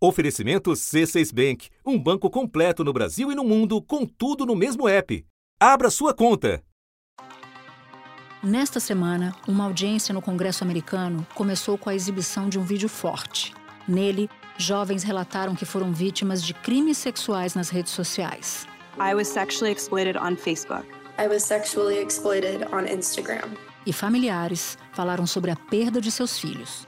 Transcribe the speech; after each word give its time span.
Oferecimento 0.00 0.70
C6 0.70 1.34
Bank, 1.34 1.70
um 1.84 1.98
banco 1.98 2.30
completo 2.30 2.84
no 2.84 2.92
Brasil 2.92 3.32
e 3.32 3.34
no 3.34 3.42
mundo, 3.42 3.82
com 3.82 4.06
tudo 4.06 4.46
no 4.46 4.54
mesmo 4.54 4.88
app. 4.88 5.26
Abra 5.58 5.90
sua 5.90 6.14
conta. 6.14 6.62
Nesta 8.40 8.78
semana, 8.78 9.34
uma 9.48 9.64
audiência 9.64 10.14
no 10.14 10.22
Congresso 10.22 10.62
americano 10.62 11.26
começou 11.34 11.76
com 11.76 11.90
a 11.90 11.94
exibição 11.96 12.48
de 12.48 12.60
um 12.60 12.62
vídeo 12.62 12.88
forte. 12.88 13.52
Nele, 13.88 14.30
jovens 14.56 15.02
relataram 15.02 15.56
que 15.56 15.64
foram 15.64 15.92
vítimas 15.92 16.44
de 16.44 16.54
crimes 16.54 16.98
sexuais 16.98 17.56
nas 17.56 17.68
redes 17.68 17.92
sociais. 17.92 18.68
I 19.00 19.14
was 19.16 19.26
sexually 19.26 19.72
exploited 19.72 20.16
on 20.16 20.36
Facebook. 20.36 20.86
I 21.18 21.26
was 21.26 21.42
sexually 21.42 21.98
exploited 21.98 22.62
on 22.72 22.86
Instagram. 22.86 23.67
E 23.88 23.92
familiares 23.92 24.76
falaram 24.92 25.26
sobre 25.26 25.50
a 25.50 25.56
perda 25.56 25.98
de 25.98 26.10
seus 26.10 26.38
filhos. 26.38 26.86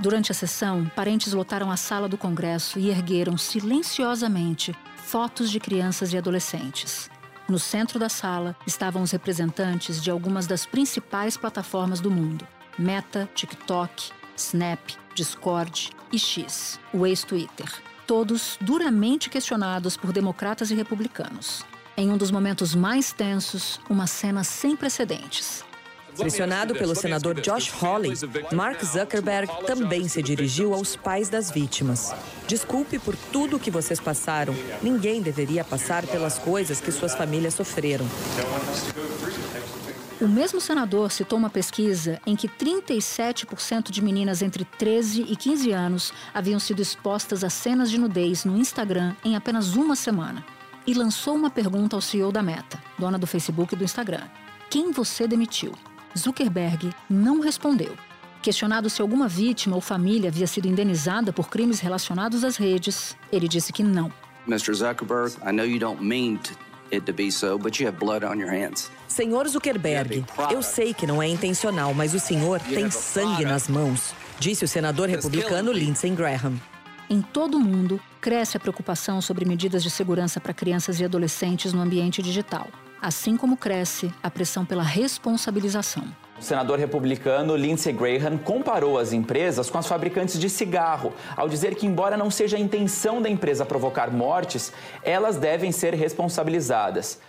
Durante 0.00 0.32
a 0.32 0.34
sessão, 0.34 0.90
parentes 0.96 1.32
lotaram 1.32 1.70
a 1.70 1.76
sala 1.76 2.08
do 2.08 2.18
Congresso 2.18 2.80
e 2.80 2.90
ergueram 2.90 3.38
silenciosamente 3.38 4.74
fotos 4.96 5.48
de 5.52 5.60
crianças 5.60 6.12
e 6.12 6.18
adolescentes. 6.18 7.08
No 7.48 7.60
centro 7.60 7.96
da 7.96 8.08
sala 8.08 8.56
estavam 8.66 9.02
os 9.02 9.12
representantes 9.12 10.02
de 10.02 10.10
algumas 10.10 10.48
das 10.48 10.66
principais 10.66 11.36
plataformas 11.36 12.00
do 12.00 12.10
mundo: 12.10 12.44
Meta, 12.76 13.30
TikTok, 13.36 14.10
Snap, 14.36 14.80
Discord 15.14 15.90
e 16.10 16.18
X, 16.18 16.80
o 16.92 17.06
ex-Twitter. 17.06 17.72
Todos 18.04 18.58
duramente 18.60 19.30
questionados 19.30 19.96
por 19.96 20.12
democratas 20.12 20.72
e 20.72 20.74
republicanos. 20.74 21.64
Em 21.98 22.12
um 22.12 22.16
dos 22.16 22.30
momentos 22.30 22.76
mais 22.76 23.12
tensos, 23.12 23.80
uma 23.90 24.06
cena 24.06 24.44
sem 24.44 24.76
precedentes. 24.76 25.64
Pressionado 26.16 26.72
pelo 26.72 26.94
senador 26.94 27.40
Josh 27.40 27.72
Hawley, 27.82 28.12
Mark 28.52 28.80
Zuckerberg 28.84 29.50
também 29.66 30.06
se 30.06 30.22
dirigiu 30.22 30.74
aos 30.74 30.94
pais 30.94 31.28
das 31.28 31.50
vítimas. 31.50 32.14
Desculpe 32.46 33.00
por 33.00 33.16
tudo 33.32 33.56
o 33.56 33.58
que 33.58 33.68
vocês 33.68 33.98
passaram. 33.98 34.54
Ninguém 34.80 35.20
deveria 35.20 35.64
passar 35.64 36.06
pelas 36.06 36.38
coisas 36.38 36.80
que 36.80 36.92
suas 36.92 37.16
famílias 37.16 37.54
sofreram. 37.54 38.06
O 40.20 40.28
mesmo 40.28 40.60
senador 40.60 41.10
citou 41.10 41.36
uma 41.36 41.50
pesquisa 41.50 42.20
em 42.24 42.36
que 42.36 42.46
37% 42.46 43.90
de 43.90 44.00
meninas 44.00 44.40
entre 44.40 44.64
13 44.64 45.22
e 45.28 45.34
15 45.34 45.72
anos 45.72 46.12
haviam 46.32 46.60
sido 46.60 46.80
expostas 46.80 47.42
a 47.42 47.50
cenas 47.50 47.90
de 47.90 47.98
nudez 47.98 48.44
no 48.44 48.56
Instagram 48.56 49.16
em 49.24 49.34
apenas 49.34 49.74
uma 49.74 49.96
semana 49.96 50.44
e 50.88 50.94
lançou 50.94 51.34
uma 51.34 51.50
pergunta 51.50 51.94
ao 51.94 52.00
CEO 52.00 52.32
da 52.32 52.42
Meta, 52.42 52.82
dona 52.98 53.18
do 53.18 53.26
Facebook 53.26 53.74
e 53.74 53.76
do 53.76 53.84
Instagram: 53.84 54.22
Quem 54.70 54.90
você 54.90 55.28
demitiu? 55.28 55.74
Zuckerberg 56.16 56.90
não 57.10 57.40
respondeu. 57.40 57.94
Questionado 58.40 58.88
se 58.88 59.02
alguma 59.02 59.28
vítima 59.28 59.76
ou 59.76 59.82
família 59.82 60.30
havia 60.30 60.46
sido 60.46 60.66
indenizada 60.66 61.30
por 61.30 61.50
crimes 61.50 61.80
relacionados 61.80 62.42
às 62.42 62.56
redes, 62.56 63.14
ele 63.30 63.46
disse 63.46 63.70
que 63.70 63.82
não. 63.82 64.10
Mr. 64.46 64.72
Zuckerberg, 64.72 65.36
I 65.46 65.52
know 65.52 65.66
you 65.66 65.78
don't 65.78 66.02
mean 66.02 66.40
it 66.90 67.04
to 67.04 67.12
be 67.12 67.30
so, 67.30 67.58
but 67.58 67.78
you 67.78 67.86
have 67.86 67.98
blood 67.98 68.24
on 68.24 68.40
your 68.40 68.50
hands. 68.50 68.90
Senhor 69.06 69.46
Zuckerberg, 69.46 70.24
eu 70.50 70.62
sei 70.62 70.94
que 70.94 71.06
não 71.06 71.22
é 71.22 71.28
intencional, 71.28 71.92
mas 71.92 72.14
o 72.14 72.18
senhor 72.18 72.60
tem 72.60 72.90
sangue 72.90 73.44
nas 73.44 73.68
mãos, 73.68 74.14
disse 74.38 74.64
o 74.64 74.68
senador 74.68 75.06
republicano 75.10 75.70
Lindsey 75.70 76.10
Graham. 76.12 76.54
Em 77.10 77.20
todo 77.20 77.58
o 77.58 77.60
mundo, 77.60 78.00
cresce 78.20 78.56
a 78.56 78.60
preocupação 78.60 79.20
sobre 79.20 79.44
medidas 79.44 79.82
de 79.82 79.90
segurança 79.90 80.40
para 80.40 80.52
crianças 80.52 81.00
e 81.00 81.04
adolescentes 81.04 81.72
no 81.72 81.80
ambiente 81.80 82.22
digital, 82.22 82.66
assim 83.00 83.36
como 83.36 83.56
cresce 83.56 84.12
a 84.22 84.30
pressão 84.30 84.64
pela 84.64 84.82
responsabilização. 84.82 86.04
O 86.38 86.42
senador 86.42 86.78
republicano 86.78 87.56
Lindsey 87.56 87.92
Graham 87.92 88.38
comparou 88.38 88.98
as 88.98 89.12
empresas 89.12 89.68
com 89.68 89.78
as 89.78 89.88
fabricantes 89.88 90.38
de 90.38 90.48
cigarro, 90.48 91.12
ao 91.36 91.48
dizer 91.48 91.74
que, 91.74 91.86
embora 91.86 92.16
não 92.16 92.30
seja 92.30 92.56
a 92.56 92.60
intenção 92.60 93.20
da 93.20 93.28
empresa 93.28 93.66
provocar 93.66 94.10
mortes, 94.10 94.72
elas 95.02 95.36
devem 95.36 95.72
ser 95.72 95.94
responsabilizadas. 95.94 97.20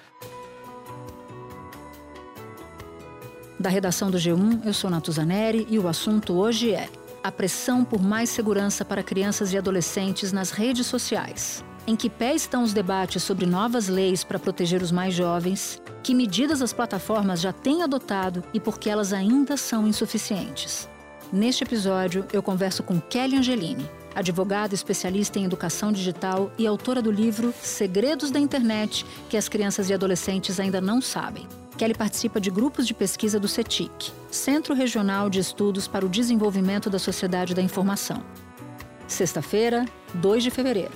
Da 3.60 3.70
redação 3.70 4.10
do 4.10 4.18
G1, 4.18 4.66
eu 4.66 4.74
sou 4.74 4.90
Natuzaneri 4.90 5.68
e 5.70 5.78
o 5.78 5.88
assunto 5.88 6.34
hoje 6.34 6.74
é 6.74 6.88
a 7.24 7.32
pressão 7.32 7.84
por 7.84 8.02
mais 8.02 8.30
segurança 8.30 8.84
para 8.84 9.04
crianças 9.04 9.54
e 9.54 9.58
adolescentes 9.58 10.32
nas 10.32 10.52
redes 10.52 10.88
sociais. 10.88 11.64
Em 11.88 11.96
que 11.96 12.10
pé 12.10 12.36
estão 12.36 12.64
os 12.64 12.74
debates 12.74 13.24
sobre 13.24 13.46
novas 13.46 13.88
leis 13.88 14.24
para 14.24 14.38
proteger 14.38 14.82
os 14.82 14.92
mais 14.92 15.14
jovens? 15.14 15.82
Que 16.04 16.14
medidas 16.14 16.62
as 16.62 16.72
plataformas 16.72 17.42
já 17.42 17.52
têm 17.52 17.84
adotado 17.84 18.44
e 18.54 18.60
por 18.60 18.80
que 18.80 18.90
elas 18.90 19.12
ainda 19.12 19.58
são 19.58 19.88
insuficientes? 19.88 20.88
Neste 21.32 21.64
episódio, 21.64 22.26
eu 22.34 22.42
converso 22.42 22.84
com 22.84 23.00
Kelly 23.00 23.38
Angelini, 23.38 23.90
advogada 24.16 24.74
especialista 24.74 25.40
em 25.40 25.46
educação 25.46 25.92
digital 25.92 26.52
e 26.58 26.66
autora 26.66 27.02
do 27.02 27.12
livro 27.12 27.54
Segredos 27.62 28.32
da 28.32 28.40
Internet 28.40 29.06
que 29.30 29.38
as 29.38 29.50
crianças 29.50 29.90
e 29.90 29.94
adolescentes 29.94 30.60
ainda 30.60 30.82
não 30.82 31.02
sabem. 31.02 31.48
Kelly 31.78 31.94
participa 31.94 32.42
de 32.42 32.52
grupos 32.52 32.86
de 32.86 32.94
pesquisa 32.94 33.40
do 33.40 33.48
CETIC, 33.48 34.12
Centro 34.30 34.74
Regional 34.74 35.30
de 35.30 35.40
Estudos 35.40 35.88
para 35.88 36.06
o 36.06 36.10
Desenvolvimento 36.10 36.90
da 36.90 37.00
Sociedade 37.00 37.54
da 37.54 37.62
Informação. 37.62 38.22
Sexta-feira, 39.08 39.86
2 40.14 40.44
de 40.44 40.52
fevereiro. 40.52 40.92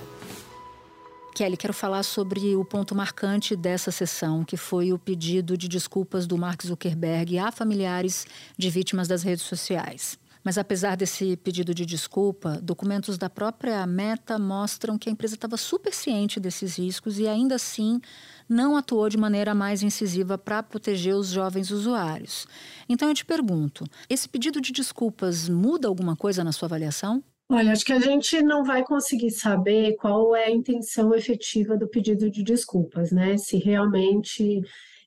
Kelly, 1.34 1.56
quero 1.56 1.72
falar 1.72 2.04
sobre 2.04 2.54
o 2.54 2.64
ponto 2.64 2.94
marcante 2.94 3.56
dessa 3.56 3.90
sessão, 3.90 4.44
que 4.44 4.56
foi 4.56 4.92
o 4.92 4.98
pedido 4.98 5.56
de 5.56 5.68
desculpas 5.68 6.26
do 6.28 6.38
Mark 6.38 6.62
Zuckerberg 6.64 7.38
a 7.38 7.50
familiares 7.50 8.24
de 8.56 8.70
vítimas 8.70 9.08
das 9.08 9.24
redes 9.24 9.44
sociais. 9.44 10.16
Mas 10.44 10.58
apesar 10.58 10.94
desse 10.94 11.36
pedido 11.38 11.74
de 11.74 11.86
desculpa, 11.86 12.60
documentos 12.62 13.16
da 13.16 13.30
própria 13.30 13.86
Meta 13.86 14.38
mostram 14.38 14.98
que 14.98 15.08
a 15.08 15.12
empresa 15.12 15.36
estava 15.36 15.56
super 15.56 15.94
ciente 15.94 16.38
desses 16.38 16.78
riscos 16.78 17.18
e 17.18 17.26
ainda 17.26 17.54
assim 17.54 17.98
não 18.46 18.76
atuou 18.76 19.08
de 19.08 19.16
maneira 19.16 19.54
mais 19.54 19.82
incisiva 19.82 20.36
para 20.36 20.62
proteger 20.62 21.14
os 21.14 21.28
jovens 21.28 21.70
usuários. 21.70 22.46
Então 22.86 23.08
eu 23.08 23.14
te 23.14 23.24
pergunto, 23.24 23.86
esse 24.08 24.28
pedido 24.28 24.60
de 24.60 24.70
desculpas 24.70 25.48
muda 25.48 25.88
alguma 25.88 26.14
coisa 26.14 26.44
na 26.44 26.52
sua 26.52 26.66
avaliação? 26.66 27.24
Olha, 27.50 27.72
acho 27.72 27.84
que 27.84 27.92
a 27.92 28.00
gente 28.00 28.42
não 28.42 28.64
vai 28.64 28.84
conseguir 28.84 29.30
saber 29.30 29.96
qual 29.96 30.34
é 30.34 30.46
a 30.46 30.50
intenção 30.50 31.14
efetiva 31.14 31.76
do 31.76 31.88
pedido 31.88 32.30
de 32.30 32.42
desculpas, 32.42 33.12
né? 33.12 33.36
Se 33.36 33.58
realmente 33.58 34.62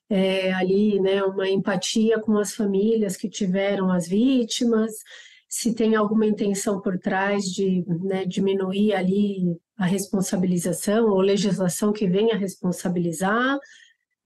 é 0.08 0.52
ali, 0.54 0.98
né, 1.00 1.22
uma 1.22 1.48
empatia 1.48 2.18
com 2.18 2.38
as 2.38 2.54
famílias 2.54 3.16
que 3.16 3.28
tiveram 3.28 3.92
as 3.92 4.08
vítimas, 4.08 4.92
se 5.48 5.74
tem 5.74 5.96
alguma 5.96 6.26
intenção 6.26 6.80
por 6.80 6.98
trás 6.98 7.44
de 7.44 7.84
né, 8.04 8.24
diminuir 8.26 8.92
ali 8.92 9.58
a 9.76 9.86
responsabilização 9.86 11.08
ou 11.08 11.20
legislação 11.20 11.92
que 11.92 12.06
venha 12.06 12.36
responsabilizar. 12.36 13.58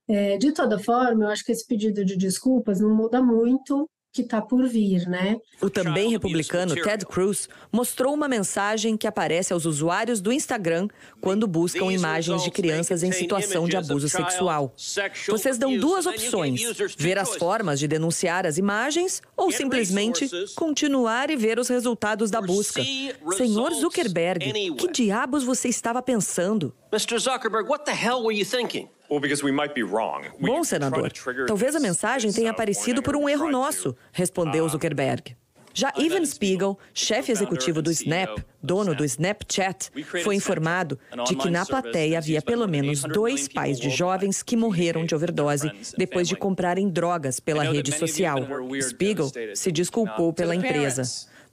É, 0.09 0.37
de 0.37 0.53
toda 0.53 0.79
forma, 0.79 1.25
eu 1.25 1.29
acho 1.29 1.45
que 1.45 1.53
esse 1.53 1.67
pedido 1.67 2.05
de 2.05 2.17
desculpas 2.17 2.81
não 2.81 2.95
muda 2.95 3.23
muito 3.23 3.89
que 4.13 4.21
está 4.21 4.43
por 4.43 4.69
vir, 4.69 5.09
né? 5.09 5.41
O 5.61 5.71
também 5.71 6.11
republicano 6.11 6.75
Ted 6.75 7.07
Cruz 7.07 7.49
mostrou 7.73 8.13
uma 8.13 8.29
mensagem 8.29 8.95
que 8.95 9.07
aparece 9.07 9.55
aos 9.55 9.65
usuários 9.65 10.21
do 10.21 10.31
Instagram 10.31 10.87
quando 11.21 11.47
buscam 11.47 11.91
imagens 11.91 12.43
de 12.45 12.51
crianças 12.51 13.03
em 13.03 13.11
situação 13.11 13.67
de 13.67 13.75
abuso 13.75 14.11
sexual. 14.11 14.75
Vocês 15.29 15.57
dão 15.57 15.79
duas 15.79 16.05
opções: 16.05 16.61
ver 16.99 17.19
as 17.19 17.37
formas 17.37 17.81
de 17.81 17.89
denunciar 17.89 18.47
as 18.47 18.59
imagens 18.59 19.23
ou 19.35 19.51
simplesmente 19.51 20.29
continuar 20.55 21.31
e 21.31 21.37
ver 21.37 21.59
os 21.59 21.69
resultados 21.69 22.31
da 22.31 22.43
busca. 22.43 22.83
Senhor 23.39 23.73
Zuckerberg, 23.73 24.75
que 24.75 24.89
diabos 24.89 25.43
você 25.43 25.69
estava 25.69 26.03
pensando? 26.03 26.75
Mr. 26.93 27.19
Zuckerberg, 27.19 27.67
what 27.71 27.87
the 27.87 27.93
hell 27.93 28.23
were 28.23 28.37
you 28.37 28.45
thinking? 28.45 28.91
Bom, 30.41 30.65
senador, 30.65 31.13
talvez 31.47 31.75
a 31.75 31.81
mensagem 31.81 32.33
tenha 32.33 32.51
aparecido 32.51 33.03
por 33.03 33.17
um 33.17 33.29
erro 33.29 33.51
nosso, 33.51 33.95
respondeu 34.13 34.69
Zuckerberg. 34.69 35.37
Já 35.75 35.91
Evan 35.97 36.25
Spiegel, 36.27 36.79
chefe 36.93 37.33
executivo 37.33 37.81
do 37.81 37.91
Snap, 37.91 38.39
dono 38.63 38.95
do 38.95 39.05
Snapchat, 39.05 39.91
foi 40.23 40.37
informado 40.37 40.99
de 41.27 41.35
que 41.35 41.49
na 41.49 41.65
plateia 41.65 42.19
havia 42.19 42.43
pelo 42.43 42.69
menos 42.69 43.03
dois 43.03 43.49
pais 43.49 43.81
de 43.81 43.89
jovens 43.89 44.43
que 44.43 44.55
morreram 44.55 45.07
de 45.07 45.15
overdose 45.15 45.71
depois 45.97 46.29
de 46.29 46.37
comprarem 46.37 46.91
drogas 46.91 47.41
pela 47.41 47.63
rede 47.63 47.91
social. 47.91 48.39
Spiegel 48.83 49.31
se 49.55 49.73
desculpou 49.73 50.33
pela 50.33 50.55
empresa. 50.55 51.03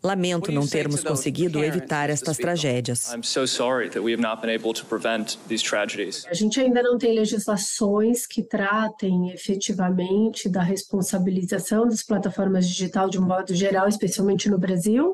Lamento 0.01 0.51
não 0.51 0.65
termos 0.65 1.03
conseguido 1.03 1.63
evitar 1.63 2.09
estas 2.09 2.37
tragédias. 2.37 3.13
A 6.27 6.33
gente 6.33 6.59
ainda 6.59 6.81
não 6.81 6.97
tem 6.97 7.13
legislações 7.13 8.25
que 8.25 8.41
tratem 8.41 9.31
efetivamente 9.31 10.47
da 10.47 10.61
responsabilização 10.61 11.85
das 11.87 12.01
plataformas 12.01 12.67
digitais 12.67 13.11
de 13.11 13.19
um 13.19 13.25
modo 13.25 13.53
geral, 13.53 13.89
especialmente 13.89 14.49
no 14.49 14.57
Brasil. 14.57 15.13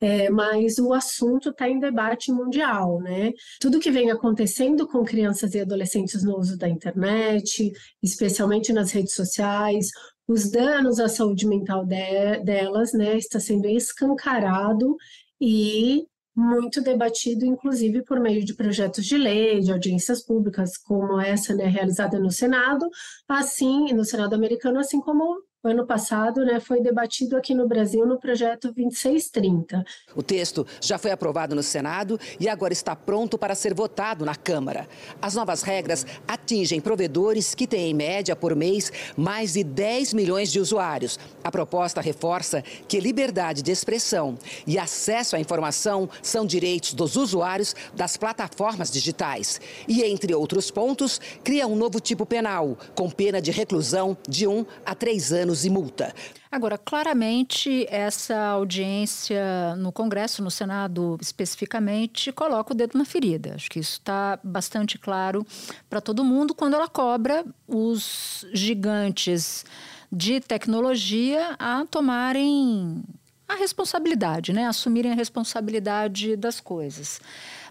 É, 0.00 0.28
mas 0.28 0.78
o 0.78 0.92
assunto 0.92 1.50
está 1.50 1.68
em 1.68 1.78
debate 1.78 2.30
mundial, 2.30 3.00
né? 3.00 3.32
Tudo 3.58 3.80
que 3.80 3.90
vem 3.90 4.10
acontecendo 4.10 4.86
com 4.86 5.02
crianças 5.02 5.54
e 5.54 5.60
adolescentes 5.60 6.22
no 6.22 6.38
uso 6.38 6.58
da 6.58 6.68
internet, 6.68 7.72
especialmente 8.02 8.72
nas 8.72 8.90
redes 8.90 9.14
sociais, 9.14 9.88
os 10.26 10.50
danos 10.50 10.98
à 10.98 11.08
saúde 11.08 11.46
mental 11.46 11.84
de, 11.84 12.38
delas, 12.44 12.92
né, 12.92 13.16
está 13.16 13.38
sendo 13.38 13.66
escancarado 13.68 14.96
e 15.40 16.06
muito 16.36 16.82
debatido, 16.82 17.44
inclusive 17.44 18.02
por 18.02 18.18
meio 18.18 18.44
de 18.44 18.54
projetos 18.54 19.04
de 19.06 19.16
lei, 19.16 19.60
de 19.60 19.70
audiências 19.70 20.22
públicas, 20.24 20.76
como 20.76 21.20
essa, 21.20 21.54
né, 21.54 21.66
realizada 21.66 22.18
no 22.18 22.30
Senado, 22.30 22.88
assim, 23.28 23.92
no 23.92 24.04
Senado 24.04 24.34
americano, 24.34 24.80
assim 24.80 25.00
como 25.00 25.40
ano 25.68 25.86
passado, 25.86 26.44
né, 26.44 26.60
foi 26.60 26.80
debatido 26.80 27.36
aqui 27.36 27.54
no 27.54 27.66
Brasil 27.66 28.06
no 28.06 28.18
projeto 28.18 28.72
2630. 28.72 29.84
O 30.14 30.22
texto 30.22 30.66
já 30.80 30.98
foi 30.98 31.10
aprovado 31.10 31.54
no 31.54 31.62
Senado 31.62 32.18
e 32.38 32.48
agora 32.48 32.72
está 32.72 32.94
pronto 32.94 33.38
para 33.38 33.54
ser 33.54 33.74
votado 33.74 34.24
na 34.24 34.34
Câmara. 34.34 34.86
As 35.20 35.34
novas 35.34 35.62
regras 35.62 36.06
atingem 36.26 36.80
provedores 36.80 37.54
que 37.54 37.66
têm, 37.66 37.90
em 37.90 37.94
média, 37.94 38.34
por 38.34 38.54
mês, 38.54 38.92
mais 39.16 39.54
de 39.54 39.64
10 39.64 40.14
milhões 40.14 40.50
de 40.50 40.60
usuários. 40.60 41.18
A 41.42 41.50
proposta 41.50 42.00
reforça 42.00 42.62
que 42.88 43.00
liberdade 43.00 43.62
de 43.62 43.70
expressão 43.70 44.38
e 44.66 44.78
acesso 44.78 45.36
à 45.36 45.40
informação 45.40 46.08
são 46.22 46.46
direitos 46.46 46.94
dos 46.94 47.16
usuários 47.16 47.74
das 47.94 48.16
plataformas 48.16 48.90
digitais. 48.90 49.60
E, 49.86 50.02
entre 50.02 50.34
outros 50.34 50.70
pontos, 50.70 51.20
cria 51.42 51.66
um 51.66 51.76
novo 51.76 52.00
tipo 52.00 52.26
penal, 52.26 52.76
com 52.94 53.10
pena 53.10 53.40
de 53.40 53.50
reclusão 53.50 54.16
de 54.28 54.46
1 54.46 54.64
a 54.84 54.94
3 54.94 55.32
anos 55.32 55.53
e 55.62 55.70
multa. 55.70 56.12
Agora, 56.50 56.78
claramente, 56.78 57.86
essa 57.90 58.36
audiência 58.36 59.76
no 59.76 59.92
Congresso, 59.92 60.42
no 60.42 60.50
Senado 60.50 61.18
especificamente, 61.20 62.32
coloca 62.32 62.72
o 62.72 62.76
dedo 62.76 62.96
na 62.96 63.04
ferida. 63.04 63.54
Acho 63.54 63.70
que 63.70 63.78
isso 63.78 63.92
está 63.92 64.38
bastante 64.42 64.98
claro 64.98 65.46
para 65.90 66.00
todo 66.00 66.24
mundo 66.24 66.54
quando 66.54 66.74
ela 66.74 66.88
cobra 66.88 67.44
os 67.68 68.46
gigantes 68.52 69.64
de 70.10 70.40
tecnologia 70.40 71.54
a 71.58 71.84
tomarem 71.84 73.02
a 73.48 73.54
responsabilidade, 73.56 74.52
né? 74.52 74.66
assumirem 74.66 75.12
a 75.12 75.14
responsabilidade 75.14 76.36
das 76.36 76.60
coisas. 76.60 77.20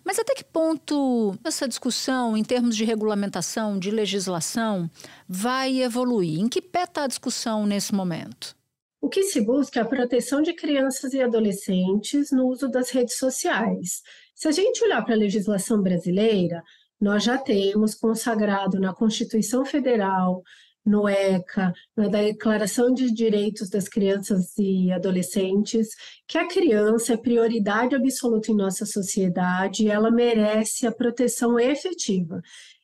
Mas 0.04 0.20
até 0.20 0.36
que 0.36 0.44
ponto 0.44 1.38
essa 1.44 1.68
discussão, 1.68 2.36
em 2.36 2.44
termos 2.44 2.76
de 2.76 2.84
regulamentação, 2.84 3.80
de 3.80 3.90
legislação, 3.90 4.90
vai 5.28 5.82
evoluir? 5.82 6.40
Em 6.40 6.50
que 6.50 6.62
pé 6.62 6.84
está 6.84 7.06
a 7.06 7.08
discussão 7.08 7.66
nesse 7.66 7.94
momento? 7.94 8.56
O 9.02 9.10
que 9.10 9.24
se 9.24 9.42
busca 9.42 9.80
é 9.80 9.84
a 9.84 9.86
proteção 9.86 10.42
de 10.42 10.54
crianças 10.54 11.14
e 11.14 11.22
adolescentes 11.22 12.32
no 12.32 12.48
uso 12.48 12.70
das 12.70 12.90
redes 12.90 13.18
sociais. 13.18 14.02
Se 14.34 14.48
a 14.48 14.52
gente 14.52 14.84
olhar 14.84 15.04
para 15.04 15.14
a 15.14 15.18
legislação 15.18 15.82
brasileira, 15.82 16.64
nós 17.00 17.24
já 17.24 17.38
temos 17.38 17.96
consagrado 17.96 18.80
na 18.80 18.94
Constituição 18.94 19.66
Federal, 19.66 20.42
no 20.86 21.08
ECA, 21.08 21.74
na 21.96 22.08
Declaração 22.08 22.94
de 22.94 23.12
Direitos 23.12 23.70
das 23.70 23.88
Crianças 23.88 24.58
e 24.58 24.92
Adolescentes, 24.92 25.90
que 26.28 26.38
a 26.38 26.48
criança 26.48 27.14
é 27.14 27.18
prioridade 27.18 27.96
absoluta 27.96 28.52
em 28.52 28.56
nossa 28.56 28.86
sociedade 28.86 29.84
e 29.84 29.90
ela 29.90 30.12
merece 30.12 30.86
a 30.86 30.92
proteção 30.92 31.60
efetiva. 31.60 32.42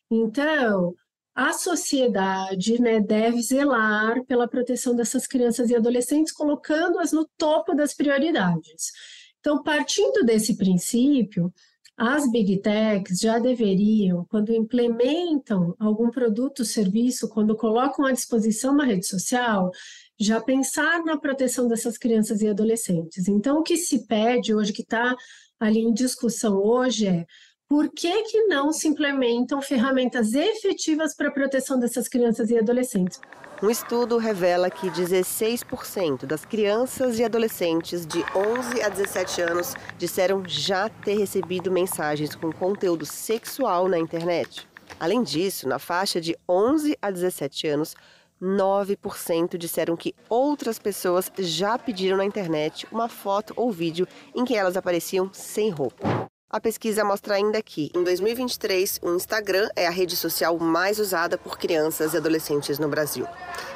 Então, 0.09 0.95
a 1.35 1.53
sociedade 1.53 2.81
né, 2.81 2.99
deve 2.99 3.41
zelar 3.41 4.23
pela 4.25 4.47
proteção 4.47 4.95
dessas 4.95 5.27
crianças 5.27 5.69
e 5.69 5.75
adolescentes, 5.75 6.33
colocando-as 6.33 7.11
no 7.11 7.25
topo 7.37 7.73
das 7.73 7.93
prioridades. 7.93 8.91
Então, 9.39 9.63
partindo 9.63 10.25
desse 10.25 10.57
princípio, 10.57 11.53
as 11.99 12.31
big 12.31 12.61
techs 12.61 13.19
já 13.19 13.39
deveriam, 13.39 14.25
quando 14.29 14.53
implementam 14.53 15.75
algum 15.77 16.09
produto 16.09 16.59
ou 16.59 16.65
serviço, 16.65 17.27
quando 17.27 17.57
colocam 17.57 18.05
à 18.05 18.13
disposição 18.13 18.73
uma 18.73 18.85
rede 18.85 19.05
social, 19.05 19.69
já 20.17 20.39
pensar 20.39 21.03
na 21.03 21.17
proteção 21.17 21.67
dessas 21.67 21.97
crianças 21.97 22.41
e 22.41 22.47
adolescentes. 22.47 23.27
Então, 23.27 23.59
o 23.59 23.63
que 23.63 23.75
se 23.75 24.07
pede 24.07 24.55
hoje, 24.55 24.71
que 24.71 24.81
está 24.81 25.13
ali 25.59 25.81
em 25.81 25.93
discussão 25.93 26.63
hoje, 26.63 27.05
é 27.05 27.25
por 27.69 27.87
que, 27.87 28.23
que 28.23 28.47
não 28.47 28.73
se 28.73 28.87
implementam 28.87 29.61
ferramentas 29.61 30.33
efetivas 30.33 31.15
para 31.15 31.27
a 31.27 31.31
proteção 31.31 31.79
dessas 31.79 32.07
crianças 32.07 32.49
e 32.49 32.57
adolescentes? 32.57 33.21
Um 33.61 33.69
estudo 33.69 34.17
revela 34.17 34.71
que 34.71 34.89
16% 34.89 36.25
das 36.25 36.45
crianças 36.45 37.19
e 37.19 37.23
adolescentes 37.23 38.07
de 38.07 38.25
11 38.35 38.81
a 38.81 38.89
17 38.89 39.41
anos 39.41 39.75
disseram 39.99 40.43
já 40.47 40.89
ter 40.89 41.15
recebido 41.19 41.71
mensagens 41.71 42.33
com 42.33 42.51
conteúdo 42.51 43.05
sexual 43.05 43.87
na 43.87 43.99
internet. 43.99 44.67
Além 44.99 45.21
disso, 45.21 45.67
na 45.67 45.77
faixa 45.77 46.19
de 46.19 46.35
11 46.47 46.97
a 46.99 47.11
17 47.11 47.67
anos, 47.67 47.95
9% 48.41 49.57
disseram 49.57 49.95
que 49.95 50.15
outras 50.27 50.79
pessoas 50.79 51.31
já 51.37 51.77
pediram 51.77 52.17
na 52.17 52.25
internet 52.25 52.87
uma 52.91 53.07
foto 53.07 53.53
ou 53.55 53.71
vídeo 53.71 54.07
em 54.33 54.43
que 54.43 54.55
elas 54.55 54.75
apareciam 54.75 55.29
sem 55.31 55.69
roupa. 55.69 56.28
A 56.51 56.59
pesquisa 56.59 57.05
mostra 57.05 57.35
ainda 57.35 57.61
que, 57.61 57.91
em 57.93 58.03
2023, 58.03 59.01
o 59.03 59.13
Instagram 59.13 59.69
é 59.75 59.85
a 59.85 59.91
rede 59.91 60.15
social 60.15 60.57
mais 60.57 60.97
usada 60.97 61.37
por 61.37 61.59
crianças 61.59 62.15
e 62.15 62.17
adolescentes 62.17 62.79
no 62.79 62.89
Brasil. 62.89 63.27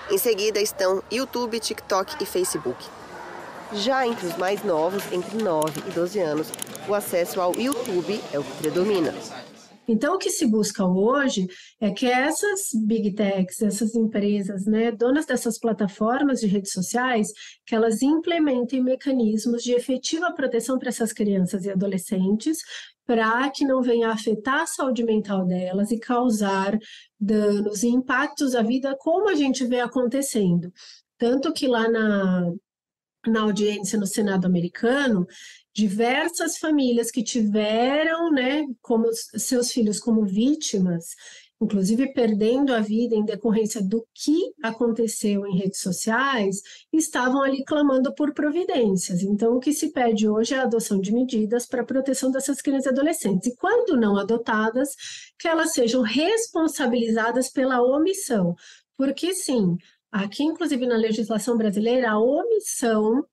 Em 0.10 0.18
seguida 0.18 0.60
estão 0.60 1.04
YouTube, 1.12 1.60
TikTok 1.60 2.16
e 2.20 2.26
Facebook. 2.26 2.84
Já 3.74 4.08
entre 4.08 4.26
os 4.26 4.36
mais 4.38 4.64
novos, 4.64 5.04
entre 5.12 5.38
9 5.38 5.84
e 5.88 5.92
12 5.92 6.20
anos, 6.20 6.48
o 6.88 6.96
acesso 6.96 7.40
ao 7.40 7.54
YouTube 7.54 8.20
é 8.34 8.40
o 8.40 8.44
que 8.44 8.58
predomina. 8.58 9.14
Então, 9.88 10.16
o 10.16 10.18
que 10.18 10.30
se 10.30 10.46
busca 10.46 10.86
hoje 10.86 11.48
é 11.80 11.92
que 11.92 12.06
essas 12.06 12.70
big 12.86 13.14
techs, 13.14 13.62
essas 13.62 13.96
empresas, 13.96 14.66
né, 14.66 14.92
donas 14.92 15.26
dessas 15.26 15.60
plataformas 15.60 16.40
de 16.40 16.48
redes 16.48 16.72
sociais, 16.72 17.32
que 17.66 17.76
elas 17.76 18.02
implementem 18.02 18.82
mecanismos 18.82 19.62
de 19.62 19.74
efetiva 19.74 20.32
proteção 20.32 20.80
para 20.80 20.90
essas 20.90 21.12
crianças 21.12 21.66
e 21.66 21.72
adolescentes, 21.72 22.60
para 23.06 23.50
que 23.50 23.66
não 23.66 23.82
venha 23.82 24.10
afetar 24.10 24.62
a 24.62 24.68
saúde 24.68 25.04
mental 25.04 25.46
delas 25.46 25.92
e 25.92 26.00
causar 26.00 26.78
danos 27.20 27.84
e 27.84 27.88
impactos 27.88 28.56
à 28.56 28.62
vida, 28.62 28.96
como 28.98 29.30
a 29.30 29.36
gente 29.36 29.66
vê 29.66 29.82
acontecendo. 29.82 30.72
Tanto 31.18 31.52
que 31.52 31.68
lá 31.68 31.90
na, 31.90 32.54
na 33.28 33.42
audiência 33.42 34.00
no 34.00 34.08
Senado 34.08 34.46
americano, 34.46 35.26
diversas 35.74 36.58
famílias 36.58 37.10
que 37.10 37.24
tiveram, 37.24 38.32
né, 38.32 38.66
como 38.82 39.08
seus 39.36 39.72
filhos 39.72 40.00
como 40.00 40.24
vítimas, 40.26 41.16
inclusive 41.64 42.14
perdendo 42.14 42.74
a 42.74 42.80
vida 42.80 43.16
em 43.16 43.24
decorrência 43.24 43.82
do 43.82 44.06
que 44.14 44.54
aconteceu 44.62 45.48
em 45.48 45.58
redes 45.58 45.80
sociais, 45.80 46.62
estavam 46.92 47.42
ali 47.42 47.64
clamando 47.64 48.14
por 48.14 48.34
providências. 48.34 49.22
Então, 49.22 49.56
o 49.56 49.60
que 49.60 49.74
se 49.74 49.92
pede 49.92 50.28
hoje 50.28 50.54
é 50.54 50.58
a 50.60 50.64
adoção 50.64 51.00
de 51.00 51.12
medidas 51.12 51.66
para 51.66 51.82
a 51.82 51.86
proteção 51.86 52.32
dessas 52.32 52.62
crianças 52.62 52.88
e 52.88 52.90
adolescentes. 52.90 53.48
E 53.48 53.56
quando 53.56 53.98
não 53.98 54.18
adotadas, 54.18 54.90
que 55.40 55.48
elas 55.48 55.72
sejam 55.72 56.02
responsabilizadas 56.02 57.50
pela 57.50 57.82
omissão. 57.82 58.56
Porque, 58.98 59.34
sim, 59.34 59.78
aqui, 60.12 60.44
inclusive 60.44 60.86
na 60.86 60.98
legislação 60.98 61.58
brasileira, 61.58 62.12
a 62.12 62.20
omissão 62.20 63.26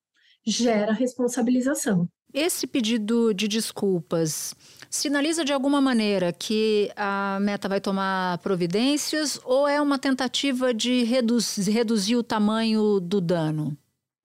gera 0.45 0.91
responsabilização. 0.91 2.09
Esse 2.33 2.65
pedido 2.65 3.33
de 3.33 3.47
desculpas 3.47 4.55
sinaliza 4.89 5.43
de 5.43 5.53
alguma 5.53 5.81
maneira 5.81 6.33
que 6.33 6.91
a 6.95 7.39
meta 7.41 7.67
vai 7.67 7.79
tomar 7.79 8.37
providências 8.39 9.39
ou 9.43 9.67
é 9.67 9.81
uma 9.81 9.97
tentativa 9.97 10.73
de 10.73 11.03
reduzir, 11.03 11.69
reduzir 11.71 12.15
o 12.15 12.23
tamanho 12.23 12.99
do 12.99 13.21
dano? 13.21 13.77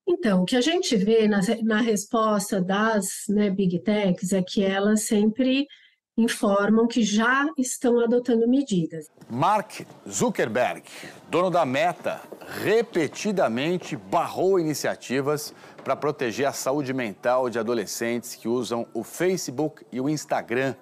Então, 0.07 0.41
o 0.41 0.45
que 0.45 0.55
a 0.55 0.61
gente 0.61 0.95
vê 0.95 1.27
na, 1.27 1.41
na 1.63 1.81
resposta 1.81 2.61
das 2.61 3.25
né, 3.27 3.49
Big 3.49 3.79
Techs 3.79 4.31
é 4.31 4.41
que 4.41 4.63
elas 4.63 5.03
sempre 5.03 5.67
informam 6.17 6.87
que 6.87 7.03
já 7.03 7.47
estão 7.57 7.99
adotando 7.99 8.47
medidas. 8.47 9.07
Mark 9.29 9.85
Zuckerberg, 10.09 10.83
dono 11.29 11.51
da 11.51 11.63
Meta, 11.63 12.21
repetidamente 12.63 13.95
barrou 13.95 14.59
iniciativas 14.59 15.53
para 15.83 15.95
proteger 15.95 16.47
a 16.47 16.51
saúde 16.51 16.91
mental 16.91 17.49
de 17.49 17.59
adolescentes 17.59 18.33
que 18.33 18.47
usam 18.47 18.87
o 18.93 19.03
Facebook 19.03 19.85
e 19.91 20.01
o 20.01 20.09
Instagram. 20.09 20.75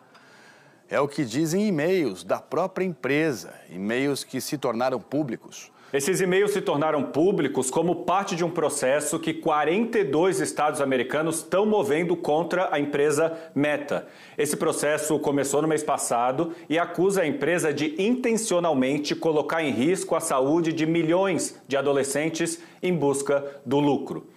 É 0.90 1.00
o 1.00 1.08
que 1.08 1.26
dizem 1.26 1.68
e-mails 1.68 2.24
da 2.24 2.40
própria 2.40 2.86
empresa, 2.86 3.54
e-mails 3.70 4.24
que 4.24 4.40
se 4.40 4.58
tornaram 4.58 5.00
públicos. 5.00 5.72
Esses 5.96 6.20
e-mails 6.20 6.52
se 6.52 6.60
tornaram 6.60 7.04
públicos 7.04 7.72
como 7.72 8.04
parte 8.04 8.36
de 8.36 8.44
um 8.44 8.50
processo 8.50 9.18
que 9.18 9.34
42 9.34 10.42
estados 10.42 10.82
americanos 10.82 11.38
estão 11.38 11.66
movendo 11.66 12.18
contra 12.18 12.68
a 12.70 12.78
empresa 12.78 13.32
Meta. 13.56 14.06
Esse 14.38 14.58
processo 14.58 15.18
começou 15.18 15.62
no 15.62 15.70
mês 15.70 15.84
passado 15.84 16.52
e 16.68 16.78
acusa 16.78 17.22
a 17.22 17.26
empresa 17.26 17.74
de 17.74 17.96
intencionalmente 17.98 19.16
colocar 19.16 19.64
em 19.64 19.72
risco 19.72 20.18
a 20.18 20.20
saúde 20.20 20.74
de 20.74 20.86
milhões 20.86 21.62
de 21.66 21.78
adolescentes 21.78 22.62
em 22.84 22.94
busca 22.94 23.62
do 23.66 23.80
lucro. 23.80 24.28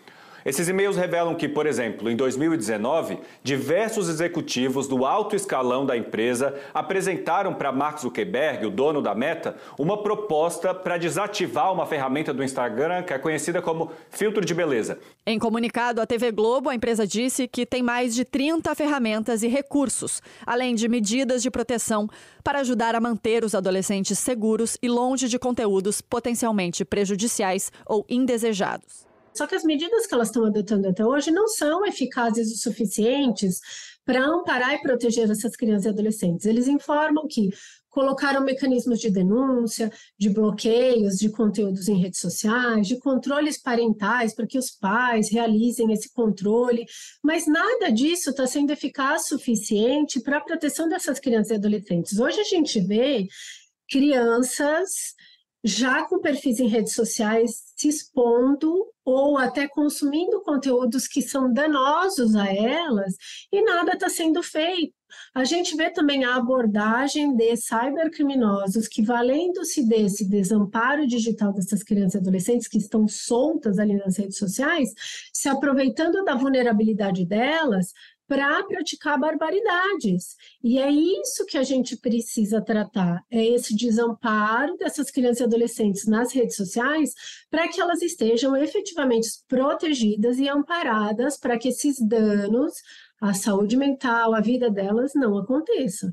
Esses 0.44 0.68
e-mails 0.68 0.96
revelam 0.96 1.34
que, 1.34 1.48
por 1.48 1.66
exemplo, 1.66 2.08
em 2.08 2.16
2019, 2.16 3.18
diversos 3.42 4.08
executivos 4.08 4.86
do 4.86 5.04
alto 5.04 5.34
escalão 5.34 5.84
da 5.84 5.96
empresa 5.96 6.54
apresentaram 6.72 7.52
para 7.52 7.72
Mark 7.72 7.98
Zuckerberg, 7.98 8.66
o 8.66 8.70
dono 8.70 9.02
da 9.02 9.14
Meta, 9.14 9.56
uma 9.78 10.02
proposta 10.02 10.72
para 10.72 10.96
desativar 10.96 11.72
uma 11.72 11.86
ferramenta 11.86 12.32
do 12.32 12.44
Instagram 12.44 13.02
que 13.02 13.12
é 13.12 13.18
conhecida 13.18 13.60
como 13.60 13.90
filtro 14.10 14.44
de 14.44 14.54
beleza. 14.54 14.98
Em 15.26 15.38
comunicado 15.38 16.00
à 16.00 16.06
TV 16.06 16.30
Globo, 16.30 16.68
a 16.68 16.74
empresa 16.74 17.06
disse 17.06 17.48
que 17.48 17.66
tem 17.66 17.82
mais 17.82 18.14
de 18.14 18.24
30 18.24 18.74
ferramentas 18.74 19.42
e 19.42 19.48
recursos, 19.48 20.22
além 20.46 20.74
de 20.74 20.88
medidas 20.88 21.42
de 21.42 21.50
proteção 21.50 22.08
para 22.44 22.60
ajudar 22.60 22.94
a 22.94 23.00
manter 23.00 23.44
os 23.44 23.54
adolescentes 23.54 24.18
seguros 24.18 24.78
e 24.82 24.88
longe 24.88 25.28
de 25.28 25.38
conteúdos 25.38 26.00
potencialmente 26.00 26.84
prejudiciais 26.84 27.70
ou 27.84 28.06
indesejados. 28.08 29.07
Só 29.38 29.46
que 29.46 29.54
as 29.54 29.62
medidas 29.62 30.04
que 30.04 30.12
elas 30.12 30.28
estão 30.28 30.44
adotando 30.44 30.88
até 30.88 31.06
hoje 31.06 31.30
não 31.30 31.46
são 31.46 31.86
eficazes 31.86 32.52
o 32.52 32.58
suficientes 32.58 33.60
para 34.04 34.24
amparar 34.24 34.74
e 34.74 34.82
proteger 34.82 35.30
essas 35.30 35.54
crianças 35.54 35.84
e 35.84 35.88
adolescentes. 35.90 36.44
Eles 36.44 36.66
informam 36.66 37.28
que 37.28 37.50
colocaram 37.88 38.42
mecanismos 38.42 38.98
de 38.98 39.10
denúncia, 39.10 39.92
de 40.18 40.28
bloqueios 40.28 41.18
de 41.18 41.30
conteúdos 41.30 41.86
em 41.86 42.00
redes 42.00 42.18
sociais, 42.18 42.88
de 42.88 42.98
controles 42.98 43.62
parentais 43.62 44.34
para 44.34 44.46
que 44.46 44.58
os 44.58 44.72
pais 44.72 45.30
realizem 45.30 45.92
esse 45.92 46.12
controle, 46.12 46.84
mas 47.22 47.46
nada 47.46 47.92
disso 47.92 48.30
está 48.30 48.44
sendo 48.44 48.72
eficaz 48.72 49.28
suficiente 49.28 50.20
para 50.20 50.38
a 50.38 50.44
proteção 50.44 50.88
dessas 50.88 51.20
crianças 51.20 51.52
e 51.52 51.54
adolescentes. 51.54 52.18
Hoje 52.18 52.40
a 52.40 52.44
gente 52.44 52.80
vê 52.80 53.28
crianças 53.88 55.14
já 55.64 56.04
com 56.04 56.20
perfis 56.20 56.60
em 56.60 56.68
redes 56.68 56.94
sociais 56.94 57.72
se 57.76 57.88
expondo 57.88 58.86
ou 59.04 59.38
até 59.38 59.66
consumindo 59.66 60.42
conteúdos 60.42 61.08
que 61.08 61.22
são 61.22 61.52
danosos 61.52 62.36
a 62.36 62.46
elas 62.46 63.16
e 63.50 63.62
nada 63.62 63.92
está 63.92 64.08
sendo 64.08 64.42
feito. 64.42 64.94
A 65.34 65.44
gente 65.44 65.74
vê 65.74 65.90
também 65.90 66.24
a 66.24 66.36
abordagem 66.36 67.34
de 67.34 67.56
cybercriminosos 67.56 68.86
que, 68.86 69.02
valendo-se 69.02 69.88
desse 69.88 70.28
desamparo 70.28 71.06
digital 71.06 71.52
dessas 71.52 71.82
crianças 71.82 72.16
e 72.16 72.18
adolescentes 72.18 72.68
que 72.68 72.76
estão 72.76 73.08
soltas 73.08 73.78
ali 73.78 73.94
nas 73.94 74.18
redes 74.18 74.36
sociais, 74.36 74.92
se 75.32 75.48
aproveitando 75.48 76.22
da 76.24 76.34
vulnerabilidade 76.34 77.24
delas 77.24 77.94
para 78.28 78.62
praticar 78.64 79.18
barbaridades. 79.18 80.36
E 80.62 80.78
é 80.78 80.90
isso 80.90 81.46
que 81.46 81.56
a 81.56 81.62
gente 81.62 81.96
precisa 81.96 82.60
tratar, 82.60 83.24
é 83.30 83.44
esse 83.44 83.74
desamparo 83.74 84.76
dessas 84.76 85.10
crianças 85.10 85.40
e 85.40 85.44
adolescentes 85.44 86.06
nas 86.06 86.32
redes 86.32 86.56
sociais, 86.56 87.14
para 87.50 87.66
que 87.68 87.80
elas 87.80 88.02
estejam 88.02 88.54
efetivamente 88.54 89.28
protegidas 89.48 90.38
e 90.38 90.48
amparadas 90.48 91.38
para 91.38 91.58
que 91.58 91.68
esses 91.68 91.98
danos 92.06 92.74
à 93.20 93.32
saúde 93.32 93.76
mental, 93.76 94.34
à 94.34 94.40
vida 94.40 94.70
delas 94.70 95.12
não 95.14 95.36
aconteça. 95.38 96.12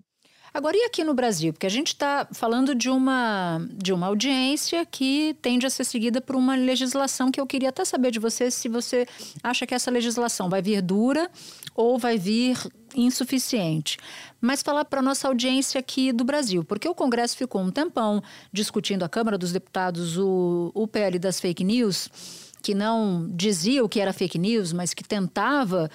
Agora, 0.56 0.78
e 0.78 0.86
aqui 0.86 1.04
no 1.04 1.14
Brasil? 1.14 1.52
Porque 1.52 1.66
a 1.66 1.70
gente 1.70 1.88
está 1.88 2.30
falando 2.32 2.74
de 2.74 2.90
uma, 2.90 3.60
de 3.74 3.92
uma 3.92 4.08
audiência 4.08 4.86
que 4.86 5.36
tende 5.42 5.66
a 5.66 5.70
ser 5.70 5.84
seguida 5.84 6.22
por 6.22 6.34
uma 6.34 6.56
legislação 6.56 7.30
que 7.30 7.42
eu 7.42 7.46
queria 7.46 7.68
até 7.68 7.84
saber 7.84 8.10
de 8.10 8.20
você 8.20 8.50
se 8.50 8.70
você 8.70 9.06
acha 9.44 9.68
que 9.68 9.76
essa 9.76 9.92
legislação 9.92 10.48
vai 10.48 10.62
vir 10.62 10.82
dura 10.82 11.30
ou 11.76 12.00
vai 12.00 12.18
vir 12.18 12.58
insuficiente. 12.96 13.98
Mas 14.40 14.64
falar 14.64 14.86
para 14.86 15.00
a 15.00 15.04
nossa 15.04 15.28
audiência 15.28 15.80
aqui 15.80 16.14
do 16.14 16.24
Brasil, 16.24 16.64
porque 16.64 16.88
o 16.88 16.96
Congresso 16.96 17.36
ficou 17.36 17.62
um 17.62 17.70
tempão 17.70 18.24
discutindo 18.52 19.04
a 19.04 19.10
Câmara 19.10 19.38
dos 19.38 19.52
Deputados 19.52 20.18
o, 20.18 20.72
o 20.74 20.88
PL 20.88 21.20
das 21.20 21.40
fake 21.40 21.64
news, 21.64 22.10
que 22.62 22.74
não 22.74 23.28
dizia 23.30 23.84
o 23.84 23.90
que 23.90 24.00
era 24.00 24.14
fake 24.14 24.40
news, 24.40 24.72
mas 24.72 24.94
que 24.94 25.04
tentava 25.04 25.90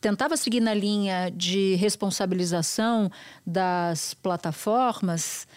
tentava 0.00 0.36
seguir 0.36 0.60
na 0.60 0.74
linha 0.74 1.30
de 1.34 1.76
responsabilização 1.76 3.10
das 3.46 4.12
plataformas. 4.12 5.48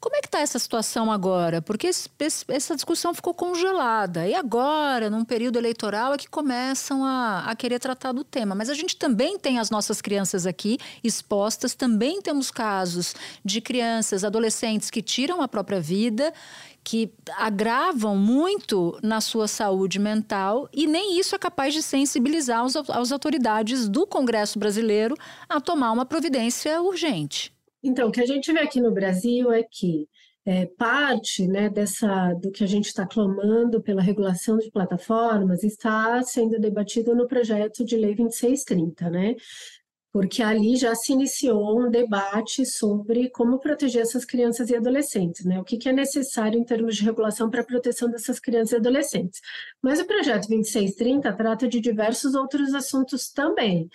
Como 0.00 0.14
é 0.14 0.20
que 0.20 0.28
está 0.28 0.40
essa 0.40 0.58
situação 0.60 1.10
agora? 1.10 1.60
Porque 1.60 1.88
esse, 1.88 2.08
essa 2.48 2.76
discussão 2.76 3.12
ficou 3.12 3.34
congelada. 3.34 4.28
E 4.28 4.34
agora, 4.34 5.10
num 5.10 5.24
período 5.24 5.56
eleitoral, 5.56 6.14
é 6.14 6.18
que 6.18 6.28
começam 6.28 7.04
a, 7.04 7.44
a, 7.46 7.56
querer 7.56 7.80
tratar 7.80 8.12
do 8.12 8.22
tema. 8.22 8.54
Mas 8.54 8.70
a 8.70 8.74
gente 8.74 8.96
também 8.96 9.38
tem 9.38 9.58
as 9.58 9.70
nossas 9.70 10.00
crianças 10.00 10.46
aqui 10.46 10.78
expostas, 11.02 11.74
também 11.74 12.22
temos 12.22 12.48
casos 12.50 13.14
de 13.44 13.60
crianças, 13.60 14.22
adolescentes 14.22 14.88
que 14.88 15.02
tiram 15.02 15.42
a 15.42 15.48
própria 15.48 15.80
vida 15.80 16.32
que 16.84 17.12
agravam 17.36 18.16
muito 18.16 18.98
na 19.02 19.20
sua 19.20 19.46
saúde 19.46 19.98
mental 19.98 20.68
e 20.72 20.86
nem 20.86 21.18
isso 21.18 21.34
é 21.34 21.38
capaz 21.38 21.74
de 21.74 21.82
sensibilizar 21.82 22.64
as 22.64 23.12
autoridades 23.12 23.88
do 23.90 24.06
Congresso 24.06 24.58
brasileiro 24.58 25.14
a 25.48 25.60
tomar 25.60 25.92
uma 25.92 26.06
providência 26.06 26.80
urgente. 26.80 27.52
Então, 27.82 28.08
o 28.08 28.12
que 28.12 28.20
a 28.20 28.26
gente 28.26 28.52
vê 28.52 28.60
aqui 28.60 28.80
no 28.80 28.92
Brasil 28.92 29.52
é 29.52 29.62
que 29.62 30.08
é, 30.44 30.66
parte 30.66 31.46
né, 31.46 31.68
dessa, 31.68 32.32
do 32.34 32.50
que 32.50 32.64
a 32.64 32.66
gente 32.66 32.86
está 32.86 33.06
clamando 33.06 33.82
pela 33.82 34.00
regulação 34.00 34.56
de 34.56 34.70
plataformas 34.70 35.62
está 35.62 36.22
sendo 36.22 36.58
debatido 36.58 37.14
no 37.14 37.28
projeto 37.28 37.84
de 37.84 37.96
lei 37.96 38.14
2630, 38.14 39.10
né? 39.10 39.36
porque 40.12 40.42
ali 40.42 40.76
já 40.76 40.94
se 40.94 41.12
iniciou 41.12 41.78
um 41.80 41.90
debate 41.90 42.64
sobre 42.64 43.28
como 43.30 43.58
proteger 43.58 44.02
essas 44.02 44.24
crianças 44.24 44.70
e 44.70 44.76
adolescentes, 44.76 45.44
né? 45.44 45.60
O 45.60 45.64
que, 45.64 45.76
que 45.76 45.88
é 45.88 45.92
necessário 45.92 46.58
em 46.58 46.64
termos 46.64 46.96
de 46.96 47.04
regulação 47.04 47.50
para 47.50 47.60
a 47.60 47.64
proteção 47.64 48.10
dessas 48.10 48.40
crianças 48.40 48.72
e 48.72 48.76
adolescentes. 48.76 49.40
Mas 49.82 50.00
o 50.00 50.06
projeto 50.06 50.48
2630 50.48 51.32
trata 51.34 51.68
de 51.68 51.80
diversos 51.80 52.34
outros 52.34 52.74
assuntos 52.74 53.30
também. 53.30 53.88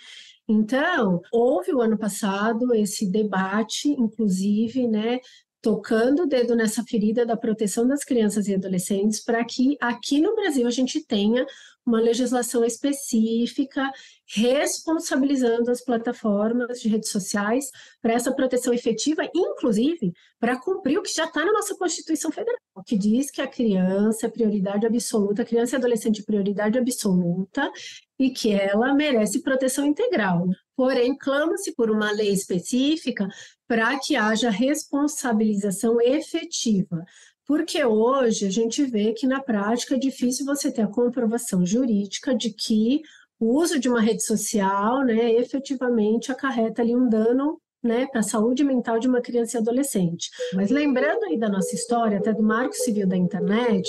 Então, 0.48 1.22
houve 1.32 1.74
o 1.74 1.80
ano 1.80 1.96
passado 1.96 2.74
esse 2.74 3.10
debate, 3.10 3.88
inclusive, 3.88 4.86
né, 4.86 5.18
tocando 5.62 6.24
o 6.24 6.26
dedo 6.26 6.54
nessa 6.54 6.84
ferida 6.84 7.24
da 7.24 7.36
proteção 7.36 7.86
das 7.86 8.04
crianças 8.04 8.46
e 8.46 8.54
adolescentes, 8.54 9.24
para 9.24 9.42
que 9.44 9.78
aqui 9.80 10.20
no 10.20 10.34
Brasil 10.34 10.66
a 10.66 10.70
gente 10.70 11.02
tenha 11.06 11.46
uma 11.86 12.00
legislação 12.00 12.64
específica 12.64 13.90
responsabilizando 14.26 15.70
as 15.70 15.82
plataformas 15.82 16.80
de 16.80 16.88
redes 16.88 17.10
sociais 17.10 17.70
para 18.00 18.14
essa 18.14 18.32
proteção 18.34 18.72
efetiva, 18.72 19.28
inclusive 19.34 20.12
para 20.40 20.58
cumprir 20.58 20.98
o 20.98 21.02
que 21.02 21.12
já 21.12 21.24
está 21.24 21.44
na 21.44 21.52
nossa 21.52 21.76
Constituição 21.76 22.32
Federal, 22.32 22.58
que 22.86 22.96
diz 22.96 23.30
que 23.30 23.42
a 23.42 23.46
criança 23.46 24.26
é 24.26 24.30
prioridade 24.30 24.86
absoluta, 24.86 25.42
a 25.42 25.44
criança 25.44 25.76
e 25.76 25.78
adolescente 25.78 26.20
é 26.20 26.24
prioridade 26.24 26.78
absoluta 26.78 27.70
e 28.18 28.30
que 28.30 28.52
ela 28.52 28.94
merece 28.94 29.42
proteção 29.42 29.84
integral. 29.84 30.46
Porém, 30.76 31.16
clama-se 31.16 31.74
por 31.74 31.90
uma 31.90 32.10
lei 32.10 32.32
específica 32.32 33.28
para 33.68 33.98
que 33.98 34.16
haja 34.16 34.50
responsabilização 34.50 36.00
efetiva. 36.00 37.04
Porque 37.46 37.84
hoje 37.84 38.46
a 38.46 38.50
gente 38.50 38.84
vê 38.84 39.12
que 39.12 39.26
na 39.26 39.40
prática 39.40 39.94
é 39.94 39.98
difícil 39.98 40.46
você 40.46 40.72
ter 40.72 40.82
a 40.82 40.88
comprovação 40.88 41.64
jurídica 41.64 42.34
de 42.34 42.50
que 42.50 43.02
o 43.38 43.58
uso 43.60 43.78
de 43.78 43.88
uma 43.88 44.00
rede 44.00 44.24
social, 44.24 45.04
né, 45.04 45.32
efetivamente 45.34 46.32
acarreta 46.32 46.80
ali 46.80 46.96
um 46.96 47.08
dano 47.08 47.60
né, 47.82 48.06
para 48.10 48.20
a 48.20 48.24
saúde 48.24 48.64
mental 48.64 48.98
de 48.98 49.06
uma 49.06 49.20
criança 49.20 49.58
e 49.58 49.60
adolescente. 49.60 50.30
Mas 50.54 50.70
lembrando 50.70 51.24
aí 51.24 51.38
da 51.38 51.50
nossa 51.50 51.74
história, 51.74 52.16
até 52.16 52.32
do 52.32 52.42
Marco 52.42 52.74
Civil 52.74 53.06
da 53.06 53.16
Internet, 53.16 53.86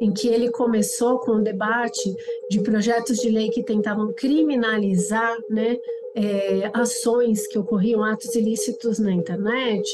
em 0.00 0.12
que 0.12 0.28
ele 0.28 0.50
começou 0.52 1.18
com 1.18 1.32
o 1.32 1.42
debate 1.42 2.14
de 2.48 2.60
projetos 2.62 3.18
de 3.18 3.28
lei 3.28 3.50
que 3.50 3.64
tentavam 3.64 4.12
criminalizar 4.12 5.36
né, 5.50 5.76
é, 6.14 6.70
ações 6.72 7.46
que 7.48 7.58
ocorriam, 7.58 8.04
atos 8.04 8.34
ilícitos 8.34 8.98
na 8.98 9.12
internet, 9.12 9.88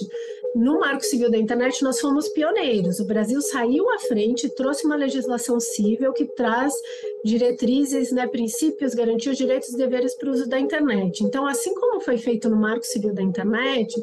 no 0.54 0.80
Marco 0.80 1.04
Civil 1.04 1.30
da 1.30 1.38
Internet, 1.38 1.82
nós 1.82 2.00
fomos 2.00 2.28
pioneiros. 2.28 3.00
O 3.00 3.04
Brasil 3.04 3.40
saiu 3.40 3.88
à 3.90 3.98
frente, 3.98 4.48
trouxe 4.48 4.86
uma 4.86 4.96
legislação 4.96 5.60
civil 5.60 6.12
que 6.12 6.24
traz 6.24 6.74
diretrizes, 7.24 8.10
né, 8.12 8.26
princípios, 8.26 8.94
garantia 8.94 9.32
os 9.32 9.38
direitos 9.38 9.70
e 9.70 9.76
deveres 9.76 10.14
para 10.14 10.28
o 10.28 10.32
uso 10.32 10.48
da 10.48 10.58
internet. 10.58 11.22
Então, 11.22 11.46
assim 11.46 11.74
como 11.74 12.00
foi 12.00 12.18
feito 12.18 12.48
no 12.48 12.56
Marco 12.56 12.86
Civil 12.86 13.14
da 13.14 13.22
Internet, 13.22 13.94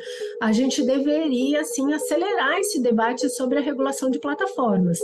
a 0.42 0.52
gente 0.52 0.84
deveria, 0.84 1.62
assim, 1.62 1.94
acelerar 1.94 2.60
esse 2.60 2.80
debate 2.80 3.30
sobre 3.30 3.58
a 3.58 3.62
regulação 3.62 4.10
de 4.10 4.20
plataformas 4.20 5.00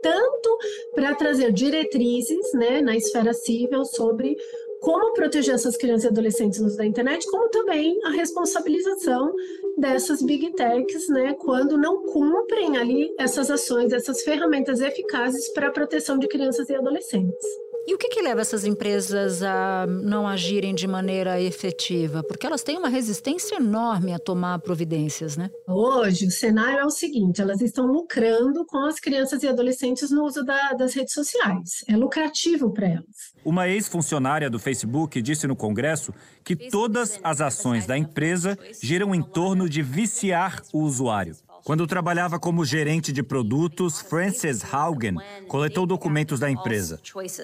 tanto 0.00 0.58
para 0.94 1.14
trazer 1.14 1.52
diretrizes 1.52 2.52
né, 2.54 2.80
na 2.80 2.96
esfera 2.96 3.32
civil 3.32 3.84
sobre 3.84 4.36
como 4.80 5.12
proteger 5.12 5.54
essas 5.54 5.76
crianças 5.76 6.04
e 6.04 6.08
adolescentes 6.08 6.76
da 6.76 6.84
internet, 6.84 7.26
como 7.30 7.48
também 7.48 7.98
a 8.04 8.10
responsabilização 8.10 9.32
dessas 9.76 10.22
big 10.22 10.52
techs, 10.52 11.08
né, 11.08 11.34
quando 11.34 11.76
não 11.76 12.04
cumprem 12.04 12.76
ali 12.76 13.14
essas 13.18 13.50
ações, 13.50 13.92
essas 13.92 14.22
ferramentas 14.22 14.80
eficazes 14.80 15.48
para 15.52 15.68
a 15.68 15.72
proteção 15.72 16.18
de 16.18 16.28
crianças 16.28 16.68
e 16.68 16.74
adolescentes. 16.74 17.67
E 17.88 17.94
o 17.94 17.96
que, 17.96 18.10
que 18.10 18.20
leva 18.20 18.42
essas 18.42 18.66
empresas 18.66 19.42
a 19.42 19.86
não 19.86 20.28
agirem 20.28 20.74
de 20.74 20.86
maneira 20.86 21.40
efetiva? 21.40 22.22
Porque 22.22 22.46
elas 22.46 22.62
têm 22.62 22.76
uma 22.76 22.90
resistência 22.90 23.56
enorme 23.56 24.12
a 24.12 24.18
tomar 24.18 24.58
providências, 24.58 25.38
né? 25.38 25.48
Hoje, 25.66 26.26
o 26.26 26.30
cenário 26.30 26.80
é 26.80 26.84
o 26.84 26.90
seguinte: 26.90 27.40
elas 27.40 27.62
estão 27.62 27.86
lucrando 27.86 28.66
com 28.66 28.84
as 28.84 29.00
crianças 29.00 29.42
e 29.42 29.48
adolescentes 29.48 30.10
no 30.10 30.24
uso 30.24 30.44
da, 30.44 30.74
das 30.74 30.92
redes 30.92 31.14
sociais. 31.14 31.82
É 31.88 31.96
lucrativo 31.96 32.70
para 32.74 32.88
elas. 32.88 33.32
Uma 33.42 33.66
ex-funcionária 33.68 34.50
do 34.50 34.58
Facebook 34.58 35.22
disse 35.22 35.46
no 35.46 35.56
Congresso 35.56 36.12
que 36.44 36.54
todas 36.54 37.18
as 37.24 37.40
ações 37.40 37.86
da 37.86 37.96
empresa 37.96 38.58
giram 38.82 39.14
em 39.14 39.22
torno 39.22 39.66
de 39.66 39.80
viciar 39.80 40.62
o 40.74 40.82
usuário. 40.82 41.34
Quando 41.64 41.86
trabalhava 41.86 42.38
como 42.38 42.64
gerente 42.64 43.12
de 43.12 43.22
produtos, 43.22 44.00
Frances 44.00 44.62
Haugen 44.72 45.16
coletou 45.46 45.86
documentos 45.86 46.40
da 46.40 46.50
empresa. 46.50 47.00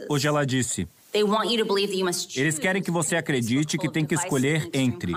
Hoje 0.08 0.26
ela 0.26 0.44
disse: 0.44 0.88
Eles 2.36 2.58
querem 2.58 2.82
que 2.82 2.90
você 2.90 3.16
acredite 3.16 3.78
que 3.78 3.90
tem 3.90 4.04
que 4.04 4.14
escolher 4.14 4.68
entre 4.72 5.12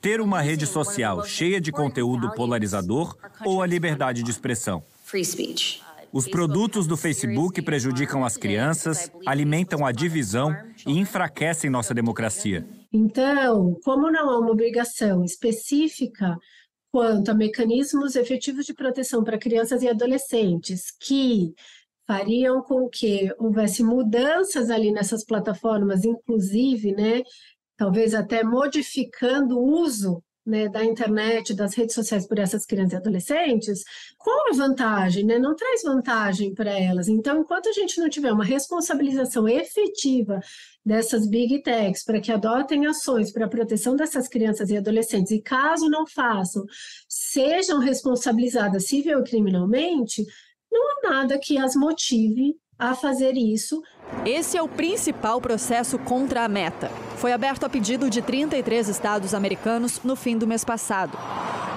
ter 0.00 0.20
uma 0.20 0.40
rede 0.40 0.66
social 0.66 1.24
cheia 1.24 1.60
de 1.60 1.72
conteúdo 1.72 2.30
polarizador 2.32 3.16
ou 3.44 3.62
a 3.62 3.66
liberdade 3.66 4.22
de 4.22 4.30
expressão. 4.30 4.82
Os 6.12 6.28
produtos 6.28 6.86
do 6.86 6.96
Facebook 6.96 7.60
prejudicam 7.60 8.24
as 8.24 8.36
crianças, 8.36 9.10
alimentam 9.26 9.84
a 9.84 9.90
divisão 9.90 10.56
e 10.86 10.96
enfraquecem 10.96 11.68
nossa 11.68 11.92
democracia. 11.92 12.64
Então, 12.92 13.76
como 13.84 14.08
não 14.12 14.30
há 14.30 14.38
uma 14.38 14.52
obrigação 14.52 15.24
específica 15.24 16.36
quanto 16.94 17.32
a 17.32 17.34
mecanismos 17.34 18.14
efetivos 18.14 18.64
de 18.66 18.72
proteção 18.72 19.24
para 19.24 19.36
crianças 19.36 19.82
e 19.82 19.88
adolescentes 19.88 20.92
que 21.00 21.52
fariam 22.06 22.62
com 22.62 22.88
que 22.88 23.34
houvesse 23.36 23.82
mudanças 23.82 24.70
ali 24.70 24.92
nessas 24.92 25.24
plataformas, 25.24 26.04
inclusive, 26.04 26.92
né, 26.92 27.24
talvez 27.76 28.14
até 28.14 28.44
modificando 28.44 29.58
o 29.58 29.82
uso 29.82 30.22
né, 30.44 30.68
da 30.68 30.84
internet, 30.84 31.54
das 31.54 31.74
redes 31.74 31.94
sociais 31.94 32.26
por 32.26 32.38
essas 32.38 32.66
crianças 32.66 32.92
e 32.92 32.96
adolescentes, 32.96 33.82
qual 34.18 34.50
a 34.50 34.56
vantagem? 34.56 35.24
Né? 35.24 35.38
Não 35.38 35.54
traz 35.56 35.82
vantagem 35.82 36.54
para 36.54 36.70
elas. 36.78 37.08
Então, 37.08 37.40
enquanto 37.40 37.68
a 37.68 37.72
gente 37.72 37.98
não 37.98 38.08
tiver 38.08 38.32
uma 38.32 38.44
responsabilização 38.44 39.48
efetiva 39.48 40.40
dessas 40.84 41.26
big 41.26 41.62
techs 41.62 42.04
para 42.04 42.20
que 42.20 42.30
adotem 42.30 42.86
ações 42.86 43.32
para 43.32 43.46
a 43.46 43.48
proteção 43.48 43.96
dessas 43.96 44.28
crianças 44.28 44.68
e 44.70 44.76
adolescentes, 44.76 45.32
e 45.32 45.40
caso 45.40 45.88
não 45.88 46.06
façam, 46.06 46.64
sejam 47.08 47.78
responsabilizadas 47.78 48.86
civil 48.86 49.20
e 49.20 49.24
criminalmente, 49.24 50.24
não 50.70 50.90
há 50.90 51.10
nada 51.10 51.38
que 51.38 51.56
as 51.56 51.74
motive 51.74 52.56
a 52.78 52.94
fazer 52.94 53.32
isso. 53.36 53.82
Esse 54.24 54.56
é 54.56 54.62
o 54.62 54.68
principal 54.68 55.40
processo 55.40 55.98
contra 55.98 56.44
a 56.44 56.48
Meta. 56.48 56.90
Foi 57.16 57.32
aberto 57.32 57.64
a 57.64 57.68
pedido 57.68 58.10
de 58.10 58.20
33 58.20 58.88
estados 58.88 59.34
americanos 59.34 60.00
no 60.02 60.16
fim 60.16 60.36
do 60.36 60.46
mês 60.46 60.64
passado. 60.64 61.16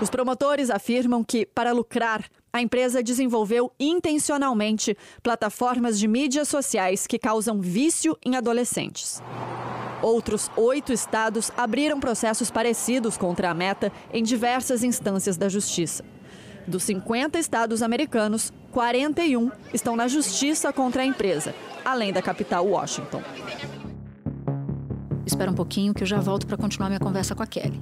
Os 0.02 0.10
promotores 0.10 0.70
afirmam 0.70 1.24
que, 1.24 1.46
para 1.46 1.72
lucrar, 1.72 2.26
a 2.54 2.62
empresa 2.62 3.02
desenvolveu 3.02 3.72
intencionalmente 3.80 4.96
plataformas 5.24 5.98
de 5.98 6.08
mídias 6.08 6.48
sociais 6.48 7.08
que 7.08 7.18
causam 7.18 7.60
vício 7.60 8.18
em 8.24 8.36
adolescentes. 8.36 9.22
Outros 10.02 10.52
oito 10.56 10.94
estados 10.94 11.52
abriram 11.58 12.00
processos 12.00 12.52
parecidos 12.52 13.18
contra 13.18 13.50
a 13.50 13.54
Meta 13.54 13.92
em 14.14 14.24
diversas 14.24 14.84
instâncias 14.84 15.38
da 15.38 15.50
justiça. 15.50 16.04
Dos 16.68 16.84
50 16.84 17.40
estados 17.40 17.82
americanos, 17.82 18.52
41 18.74 19.50
estão 19.74 19.96
na 19.96 20.06
justiça 20.10 20.74
contra 20.74 21.02
a 21.02 21.06
empresa, 21.06 21.56
além 21.86 22.12
da 22.12 22.22
capital 22.22 22.68
Washington. 22.68 23.22
Espera 25.26 25.50
um 25.50 25.54
pouquinho 25.54 25.94
que 25.94 26.04
eu 26.04 26.08
já 26.08 26.20
volto 26.20 26.46
para 26.46 26.58
continuar 26.58 26.90
minha 26.90 27.00
conversa 27.00 27.34
com 27.34 27.42
a 27.42 27.48
Kelly. 27.48 27.82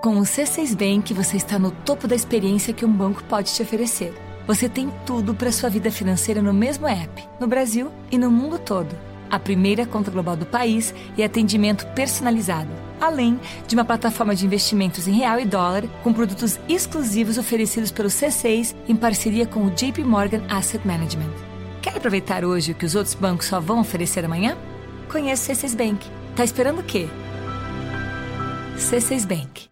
Com 0.00 0.16
o 0.18 0.22
C6 0.22 0.76
Bank, 0.76 1.12
você 1.12 1.36
está 1.36 1.58
no 1.58 1.72
topo 1.72 2.06
da 2.06 2.14
experiência 2.14 2.72
que 2.72 2.84
um 2.84 2.92
banco 2.92 3.24
pode 3.24 3.52
te 3.52 3.62
oferecer. 3.62 4.14
Você 4.46 4.68
tem 4.68 4.88
tudo 5.04 5.34
para 5.34 5.50
sua 5.50 5.68
vida 5.68 5.90
financeira 5.90 6.40
no 6.40 6.52
mesmo 6.52 6.86
app, 6.86 7.28
no 7.40 7.48
Brasil 7.48 7.90
e 8.12 8.18
no 8.18 8.30
mundo 8.30 8.60
todo. 8.60 8.94
A 9.28 9.40
primeira 9.40 9.86
conta 9.86 10.10
global 10.10 10.36
do 10.36 10.46
país 10.46 10.94
e 11.16 11.24
atendimento 11.24 11.84
personalizado 11.94 12.91
além 13.02 13.38
de 13.66 13.74
uma 13.74 13.84
plataforma 13.84 14.34
de 14.34 14.46
investimentos 14.46 15.08
em 15.08 15.12
real 15.12 15.40
e 15.40 15.44
dólar 15.44 15.82
com 16.02 16.12
produtos 16.12 16.58
exclusivos 16.68 17.36
oferecidos 17.36 17.90
pelo 17.90 18.08
C6 18.08 18.74
em 18.88 18.94
parceria 18.94 19.44
com 19.44 19.66
o 19.66 19.70
JP 19.70 20.04
Morgan 20.04 20.42
Asset 20.48 20.86
Management. 20.86 21.32
Quer 21.82 21.96
aproveitar 21.96 22.44
hoje 22.44 22.70
o 22.70 22.74
que 22.76 22.86
os 22.86 22.94
outros 22.94 23.14
bancos 23.14 23.46
só 23.46 23.58
vão 23.58 23.80
oferecer 23.80 24.24
amanhã? 24.24 24.56
Conheça 25.10 25.52
o 25.52 25.56
C6 25.56 25.76
Bank. 25.76 26.06
Tá 26.36 26.44
esperando 26.44 26.78
o 26.78 26.84
quê? 26.84 27.08
C6 28.78 29.26
Bank. 29.26 29.68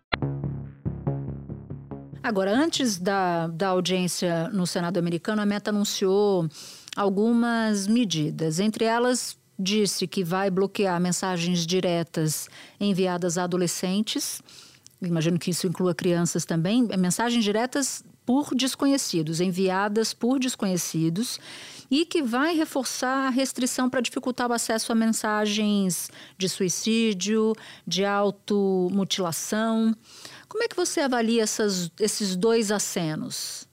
Agora, 2.23 2.53
antes 2.53 2.99
da, 2.99 3.47
da 3.47 3.69
audiência 3.69 4.49
no 4.49 4.67
Senado 4.67 4.99
americano, 4.99 5.41
a 5.41 5.47
Meta 5.47 5.71
anunciou 5.71 6.49
algumas 6.97 7.87
medidas, 7.87 8.61
entre 8.61 8.85
elas 8.85 9.40
disse 9.61 10.07
que 10.07 10.25
vai 10.25 10.51
bloquear 10.51 11.01
mensagens 11.01 11.67
diretas 11.67 12.49
enviadas 12.81 13.37
a 13.37 13.45
adolescentes. 13.45 14.43
Imagino 15.03 15.39
que 15.39 15.51
isso 15.51 15.67
inclua 15.67 15.95
crianças 15.95 16.45
também. 16.45 16.89
Mensagens 16.99 17.45
diretas 17.45 18.05
por 18.25 18.55
desconhecidos, 18.55 19.41
enviadas 19.41 20.15
por 20.15 20.39
desconhecidos, 20.39 21.41
e 21.91 22.07
que 22.07 22.23
vai 22.23 22.55
reforçar 22.55 23.27
a 23.27 23.31
restrição 23.31 23.91
para 23.91 24.01
dificultar 24.01 24.49
o 24.49 24.53
acesso 24.53 24.93
a 24.93 24.95
mensagens 24.95 26.11
de 26.39 26.49
suicídio, 26.49 27.53
de 27.87 28.05
automutilação. 28.05 29.95
Como 30.49 30.63
é 30.63 30.69
que 30.69 30.77
você 30.77 31.01
avalia 31.01 31.43
essas, 31.43 31.91
esses 31.99 32.37
dois 32.37 32.71
acenos? 32.71 33.69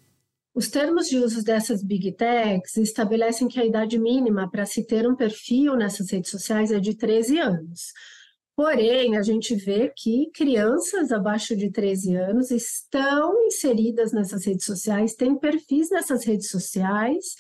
Os 0.58 0.70
termos 0.70 1.08
de 1.08 1.20
uso 1.20 1.44
dessas 1.44 1.84
big 1.84 2.14
techs 2.14 2.78
estabelecem 2.78 3.48
que 3.48 3.60
a 3.60 3.64
idade 3.64 4.00
mínima 4.00 4.50
para 4.50 4.66
se 4.66 4.84
ter 4.84 5.08
um 5.08 5.16
perfil 5.16 5.76
nessas 5.76 6.10
redes 6.10 6.32
sociais 6.32 6.72
é 6.72 6.80
de 6.80 6.96
13 6.96 7.38
anos. 7.38 7.94
Porém, 8.56 9.18
a 9.18 9.22
gente 9.22 9.54
vê 9.54 9.94
que 9.96 10.32
crianças 10.34 11.12
abaixo 11.12 11.56
de 11.56 11.70
13 11.70 12.16
anos 12.16 12.50
estão 12.50 13.40
inseridas 13.46 14.12
nessas 14.12 14.48
redes 14.48 14.66
sociais, 14.66 15.14
têm 15.14 15.38
perfis 15.38 15.92
nessas 15.92 16.26
redes 16.26 16.50
sociais 16.50 17.36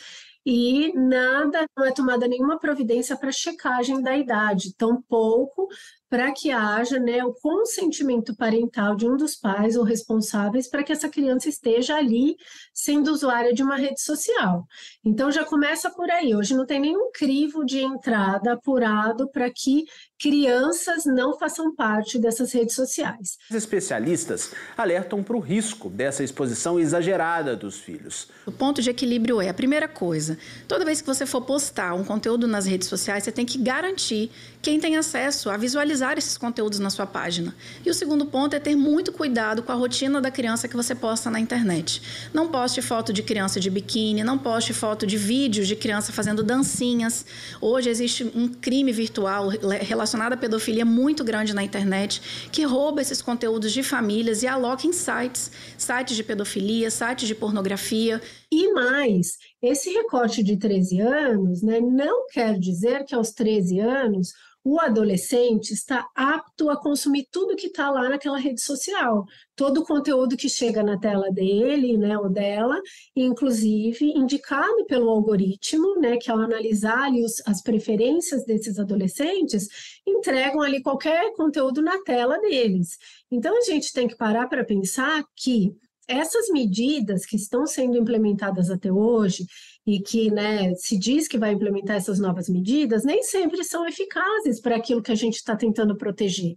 e 0.46 0.94
nada, 0.94 1.66
não 1.76 1.86
é 1.86 1.92
tomada 1.92 2.28
nenhuma 2.28 2.60
providência 2.60 3.18
para 3.18 3.32
checagem 3.32 4.00
da 4.00 4.16
idade, 4.16 4.76
tampouco 4.76 5.68
para 6.10 6.32
que 6.32 6.52
haja 6.52 7.00
né, 7.00 7.24
o 7.24 7.34
consentimento 7.34 8.36
parental 8.36 8.96
de 8.96 9.08
um 9.08 9.18
dos 9.18 9.36
pais 9.36 9.76
ou 9.76 9.84
responsáveis 9.84 10.70
para 10.70 10.84
que 10.84 10.92
essa 10.92 11.10
criança 11.10 11.50
esteja 11.50 11.96
ali 11.96 12.36
sendo 12.74 13.12
usuária 13.12 13.54
de 13.54 13.62
uma 13.62 13.76
rede 13.76 14.02
social. 14.02 14.66
Então 15.04 15.32
já 15.32 15.44
começa 15.44 15.90
por 15.90 16.10
aí. 16.10 16.36
Hoje 16.36 16.56
não 16.56 16.66
tem 16.66 16.80
nenhum 16.80 17.12
crivo 17.12 17.66
de 17.66 17.80
entrada 17.80 18.54
apurado 18.54 19.30
para 19.30 19.52
que 19.52 19.84
crianças 20.20 21.06
não 21.06 21.38
façam 21.38 21.74
parte 21.74 22.18
dessas 22.18 22.52
redes 22.52 22.76
sociais. 22.76 23.38
Os 23.50 23.56
especialistas 23.56 24.52
alertam 24.76 25.22
para 25.22 25.38
o 25.38 25.40
risco 25.40 25.90
dessa 25.90 26.24
exposição 26.24 26.80
exagerada 26.80 27.56
dos 27.56 27.78
filhos. 27.78 28.28
O 28.46 28.52
ponto 28.52 28.82
de 28.82 28.90
equilíbrio 28.90 29.40
é 29.40 29.50
a 29.50 29.54
primeira 29.54 29.88
coisa: 29.88 30.38
toda 30.68 30.86
vez 30.86 31.02
que 31.02 31.08
você 31.08 31.26
for 31.26 31.42
postar 31.42 31.94
um 31.94 32.04
conteúdo 32.04 32.48
nas 32.48 32.66
redes 32.66 32.88
sociais, 32.88 33.24
você 33.24 33.32
tem 33.32 33.46
que 33.46 33.58
garantir 33.60 34.32
quem 34.62 34.80
tem 34.80 34.98
acesso 34.98 35.50
a 35.50 35.58
visualizar 35.58 36.18
esses 36.18 36.38
conteúdos 36.38 36.80
na 36.80 36.90
sua 36.90 37.06
página. 37.06 37.56
E 37.86 37.90
o 37.90 37.94
segundo 37.94 38.26
ponto 38.26 38.56
é 38.56 38.60
ter 38.60 38.76
muito 38.76 39.12
cuidado 39.12 39.62
com 39.62 39.72
a 39.72 39.76
rotina 39.76 40.20
da 40.20 40.32
criança 40.32 40.68
que 40.68 40.76
você 40.76 40.96
posta 40.96 41.30
na 41.30 41.40
internet. 41.40 42.02
Não 42.34 42.48
poste 42.48 42.82
foto 42.82 43.14
de 43.14 43.22
criança 43.22 43.60
de 43.60 43.70
biquíni, 43.70 44.24
não 44.24 44.38
poste 44.38 44.74
foto 44.74 45.06
de 45.06 45.16
vídeos 45.16 45.68
de 45.68 45.76
criança 45.76 46.12
fazendo 46.12 46.42
dancinhas. 46.42 47.26
Hoje 47.62 47.90
existe 47.90 48.24
um 48.36 48.48
crime 48.48 48.92
virtual 48.92 49.50
relacionado 49.50 50.07
à 50.16 50.38
pedofilia 50.38 50.86
muito 50.86 51.24
grande 51.24 51.54
na 51.54 51.64
internet 51.64 52.50
que 52.52 52.64
rouba 52.64 53.02
esses 53.02 53.22
conteúdos 53.22 53.72
de 53.72 53.84
famílias 53.84 54.44
e 54.44 54.48
aloca 54.48 54.88
em 54.88 54.94
sites, 54.94 55.52
sites 55.78 56.16
de 56.16 56.24
pedofilia, 56.24 56.90
sites 56.90 57.28
de 57.28 57.36
pornografia. 57.36 58.22
E 58.52 58.72
mais, 58.74 59.38
esse 59.62 59.90
recorte 59.90 60.42
de 60.44 60.58
13 60.58 61.02
anos 61.02 61.62
né, 61.62 61.80
não 61.80 62.28
quer 62.28 62.58
dizer 62.58 63.04
que 63.04 63.16
aos 63.16 63.32
13 63.32 63.80
anos 63.80 64.34
o 64.70 64.82
adolescente 64.82 65.72
está 65.72 66.06
apto 66.14 66.70
a 66.70 66.76
consumir 66.76 67.26
tudo 67.32 67.56
que 67.56 67.68
está 67.68 67.90
lá 67.90 68.10
naquela 68.10 68.38
rede 68.38 68.60
social, 68.60 69.24
todo 69.56 69.78
o 69.80 69.86
conteúdo 69.86 70.36
que 70.36 70.50
chega 70.50 70.84
na 70.84 71.00
tela 71.00 71.32
dele, 71.32 71.98
né, 71.98 72.18
ou 72.18 72.30
dela, 72.30 72.78
inclusive 73.16 74.06
indicado 74.08 74.86
pelo 74.86 75.10
algoritmo, 75.10 75.98
né, 76.02 76.18
que 76.18 76.30
ao 76.30 76.38
analisar 76.40 77.06
ali 77.06 77.24
os, 77.24 77.42
as 77.48 77.62
preferências 77.62 78.46
desses 78.46 78.78
adolescentes, 78.78 79.70
entregam 80.06 80.62
ali 80.62 80.84
qualquer 80.84 81.34
conteúdo 81.36 81.82
na 81.82 82.04
tela 82.04 82.38
deles. 82.42 82.98
Então 83.32 83.58
a 83.58 83.62
gente 83.62 83.94
tem 83.94 84.06
que 84.06 84.18
parar 84.18 84.50
para 84.50 84.66
pensar 84.66 85.24
que 85.34 85.74
essas 86.08 86.50
medidas 86.50 87.26
que 87.26 87.36
estão 87.36 87.66
sendo 87.66 87.98
implementadas 87.98 88.70
até 88.70 88.92
hoje 88.92 89.46
e 89.86 90.00
que 90.00 90.32
né, 90.32 90.74
se 90.76 90.98
diz 90.98 91.28
que 91.28 91.38
vai 91.38 91.52
implementar 91.52 91.98
essas 91.98 92.20
novas 92.20 92.50
medidas, 92.50 93.04
nem 93.04 93.24
sempre 93.24 93.64
são 93.64 93.88
eficazes 93.88 94.60
para 94.60 94.76
aquilo 94.76 95.02
que 95.02 95.12
a 95.12 95.16
gente 95.16 95.36
está 95.36 95.56
tentando 95.56 95.96
proteger. 95.96 96.56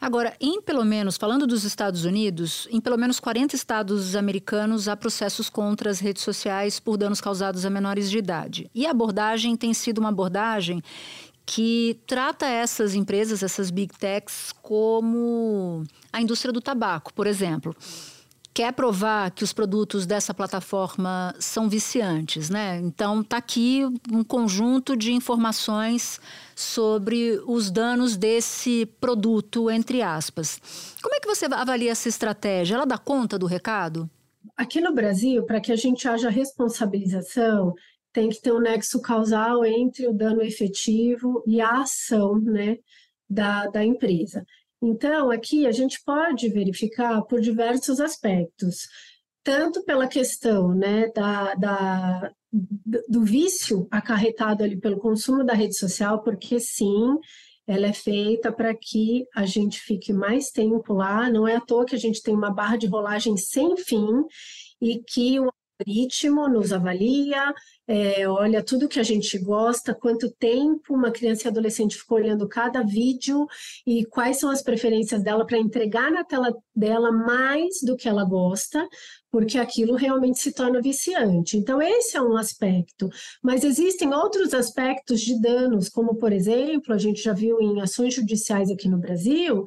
Agora, 0.00 0.34
em 0.40 0.60
pelo 0.60 0.84
menos, 0.84 1.16
falando 1.16 1.46
dos 1.46 1.62
Estados 1.62 2.04
Unidos, 2.04 2.66
em 2.72 2.80
pelo 2.80 2.98
menos 2.98 3.20
40 3.20 3.54
estados 3.54 4.16
americanos 4.16 4.88
há 4.88 4.96
processos 4.96 5.48
contra 5.48 5.90
as 5.90 6.00
redes 6.00 6.22
sociais 6.22 6.80
por 6.80 6.96
danos 6.96 7.20
causados 7.20 7.64
a 7.64 7.70
menores 7.70 8.10
de 8.10 8.18
idade. 8.18 8.68
E 8.74 8.84
a 8.84 8.90
abordagem 8.90 9.56
tem 9.56 9.72
sido 9.72 9.98
uma 9.98 10.08
abordagem 10.08 10.82
que 11.46 12.00
trata 12.04 12.46
essas 12.46 12.96
empresas, 12.96 13.44
essas 13.44 13.70
big 13.70 13.96
techs, 13.96 14.52
como 14.60 15.84
a 16.12 16.20
indústria 16.20 16.52
do 16.52 16.60
tabaco, 16.60 17.12
por 17.14 17.28
exemplo 17.28 17.74
quer 18.54 18.72
provar 18.72 19.30
que 19.30 19.42
os 19.42 19.52
produtos 19.52 20.06
dessa 20.06 20.34
plataforma 20.34 21.34
são 21.38 21.68
viciantes, 21.68 22.50
né? 22.50 22.78
Então 22.78 23.22
tá 23.22 23.38
aqui 23.38 23.82
um 24.10 24.22
conjunto 24.22 24.96
de 24.96 25.12
informações 25.12 26.20
sobre 26.54 27.40
os 27.46 27.70
danos 27.70 28.16
desse 28.16 28.86
produto, 29.00 29.70
entre 29.70 30.02
aspas. 30.02 30.60
Como 31.02 31.14
é 31.14 31.20
que 31.20 31.26
você 31.26 31.46
avalia 31.46 31.92
essa 31.92 32.08
estratégia? 32.08 32.74
Ela 32.74 32.86
dá 32.86 32.98
conta 32.98 33.38
do 33.38 33.46
recado? 33.46 34.08
Aqui 34.56 34.80
no 34.80 34.94
Brasil, 34.94 35.44
para 35.44 35.60
que 35.60 35.72
a 35.72 35.76
gente 35.76 36.06
haja 36.06 36.28
responsabilização, 36.28 37.74
tem 38.12 38.28
que 38.28 38.40
ter 38.40 38.52
um 38.52 38.60
nexo 38.60 39.00
causal 39.00 39.64
entre 39.64 40.06
o 40.06 40.12
dano 40.12 40.42
efetivo 40.42 41.42
e 41.46 41.60
a 41.60 41.80
ação, 41.80 42.38
né, 42.38 42.76
da, 43.28 43.66
da 43.68 43.82
empresa. 43.82 44.44
Então, 44.82 45.30
aqui 45.30 45.64
a 45.64 45.70
gente 45.70 46.02
pode 46.04 46.48
verificar 46.48 47.22
por 47.22 47.40
diversos 47.40 48.00
aspectos, 48.00 48.88
tanto 49.44 49.84
pela 49.84 50.08
questão 50.08 50.74
né, 50.74 51.08
da, 51.14 51.54
da, 51.54 52.32
do 53.08 53.22
vício 53.22 53.86
acarretado 53.90 54.64
ali 54.64 54.76
pelo 54.76 54.98
consumo 54.98 55.44
da 55.44 55.54
rede 55.54 55.76
social, 55.76 56.22
porque 56.22 56.58
sim, 56.58 57.16
ela 57.64 57.86
é 57.86 57.92
feita 57.92 58.50
para 58.50 58.74
que 58.74 59.24
a 59.36 59.46
gente 59.46 59.80
fique 59.80 60.12
mais 60.12 60.50
tempo 60.50 60.92
lá, 60.92 61.30
não 61.30 61.46
é 61.46 61.56
à 61.56 61.60
toa 61.60 61.86
que 61.86 61.94
a 61.94 61.98
gente 61.98 62.20
tem 62.20 62.34
uma 62.34 62.50
barra 62.50 62.76
de 62.76 62.88
rolagem 62.88 63.36
sem 63.36 63.76
fim 63.76 64.24
e 64.80 64.98
que 64.98 65.38
o 65.38 65.48
algoritmo 65.82 66.48
nos 66.48 66.72
avalia, 66.72 67.52
é, 67.86 68.26
olha 68.28 68.62
tudo 68.62 68.88
que 68.88 69.00
a 69.00 69.02
gente 69.02 69.36
gosta, 69.38 69.94
quanto 69.94 70.30
tempo 70.30 70.94
uma 70.94 71.10
criança 71.10 71.46
e 71.46 71.48
adolescente 71.48 71.96
ficou 71.96 72.18
olhando 72.18 72.48
cada 72.48 72.82
vídeo 72.82 73.46
e 73.86 74.04
quais 74.06 74.38
são 74.38 74.50
as 74.50 74.62
preferências 74.62 75.22
dela 75.22 75.44
para 75.44 75.58
entregar 75.58 76.10
na 76.10 76.24
tela 76.24 76.54
dela 76.74 77.10
mais 77.10 77.80
do 77.82 77.96
que 77.96 78.08
ela 78.08 78.24
gosta, 78.24 78.88
porque 79.30 79.58
aquilo 79.58 79.94
realmente 79.94 80.38
se 80.38 80.52
torna 80.52 80.80
viciante. 80.80 81.56
Então, 81.56 81.82
esse 81.82 82.16
é 82.16 82.22
um 82.22 82.36
aspecto. 82.36 83.08
Mas 83.42 83.64
existem 83.64 84.12
outros 84.12 84.54
aspectos 84.54 85.20
de 85.20 85.40
danos, 85.40 85.88
como, 85.88 86.16
por 86.16 86.32
exemplo, 86.32 86.94
a 86.94 86.98
gente 86.98 87.22
já 87.22 87.32
viu 87.32 87.60
em 87.60 87.80
ações 87.80 88.14
judiciais 88.14 88.70
aqui 88.70 88.88
no 88.88 88.98
Brasil, 88.98 89.64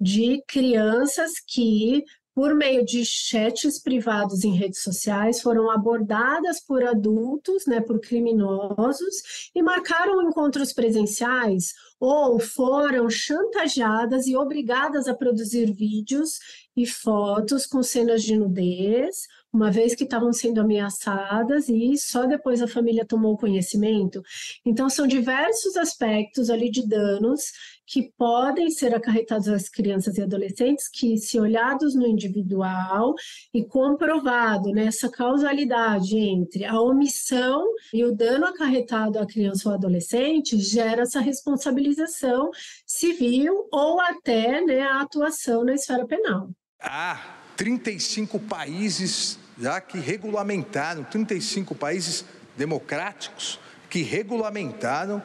de 0.00 0.42
crianças 0.46 1.32
que 1.46 2.04
por 2.38 2.54
meio 2.54 2.84
de 2.84 3.04
chats 3.04 3.80
privados 3.80 4.44
em 4.44 4.54
redes 4.54 4.80
sociais, 4.80 5.42
foram 5.42 5.72
abordadas 5.72 6.60
por 6.60 6.84
adultos, 6.84 7.66
né, 7.66 7.80
por 7.80 7.98
criminosos, 7.98 9.50
e 9.52 9.60
marcaram 9.60 10.22
encontros 10.22 10.72
presenciais 10.72 11.74
ou 11.98 12.38
foram 12.38 13.10
chantageadas 13.10 14.28
e 14.28 14.36
obrigadas 14.36 15.08
a 15.08 15.14
produzir 15.14 15.72
vídeos 15.72 16.38
e 16.76 16.86
fotos 16.86 17.66
com 17.66 17.82
cenas 17.82 18.22
de 18.22 18.36
nudez, 18.36 19.26
uma 19.52 19.70
vez 19.70 19.94
que 19.94 20.04
estavam 20.04 20.32
sendo 20.32 20.60
ameaçadas 20.60 21.68
e 21.68 21.96
só 21.96 22.26
depois 22.26 22.60
a 22.60 22.68
família 22.68 23.06
tomou 23.06 23.36
conhecimento. 23.36 24.22
Então, 24.64 24.88
são 24.90 25.06
diversos 25.06 25.76
aspectos 25.76 26.50
ali 26.50 26.70
de 26.70 26.86
danos 26.86 27.52
que 27.88 28.12
podem 28.18 28.70
ser 28.70 28.94
acarretados 28.94 29.48
às 29.48 29.68
crianças 29.68 30.18
e 30.18 30.22
adolescentes, 30.22 30.88
que, 30.88 31.16
se 31.16 31.40
olhados 31.40 31.94
no 31.94 32.06
individual 32.06 33.14
e 33.52 33.64
comprovado 33.64 34.70
nessa 34.70 35.06
né, 35.06 35.12
causalidade 35.16 36.16
entre 36.16 36.66
a 36.66 36.78
omissão 36.78 37.64
e 37.92 38.04
o 38.04 38.14
dano 38.14 38.44
acarretado 38.44 39.18
à 39.18 39.26
criança 39.26 39.68
ou 39.70 39.74
adolescente, 39.74 40.58
gera 40.58 41.02
essa 41.02 41.20
responsabilização 41.20 42.50
civil 42.86 43.66
ou 43.72 43.98
até 44.00 44.60
né, 44.60 44.82
a 44.82 45.00
atuação 45.00 45.64
na 45.64 45.74
esfera 45.74 46.06
penal. 46.06 46.50
Há 46.80 47.37
35 47.58 48.38
países 48.38 49.36
já 49.60 49.80
que 49.80 49.98
regulamentaram, 49.98 51.02
35 51.02 51.74
países 51.74 52.24
democráticos 52.56 53.58
que 53.90 54.02
regulamentaram 54.02 55.20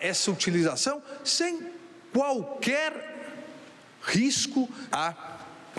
essa 0.00 0.30
utilização 0.30 1.02
sem 1.22 1.70
qualquer 2.10 3.36
risco 4.00 4.66
à 4.90 5.14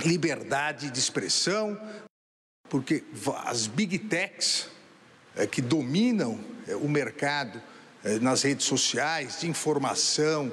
liberdade 0.05 0.91
de 0.91 0.99
expressão, 0.99 1.79
porque 2.69 3.03
as 3.45 3.65
big 3.65 3.97
techs 3.97 4.67
é, 5.35 5.47
que 5.47 5.61
dominam 5.61 6.39
é, 6.67 6.75
o 6.75 6.87
mercado 6.87 7.59
é, 8.03 8.19
nas 8.19 8.43
redes 8.43 8.65
sociais 8.65 9.39
de 9.39 9.47
informação, 9.47 10.51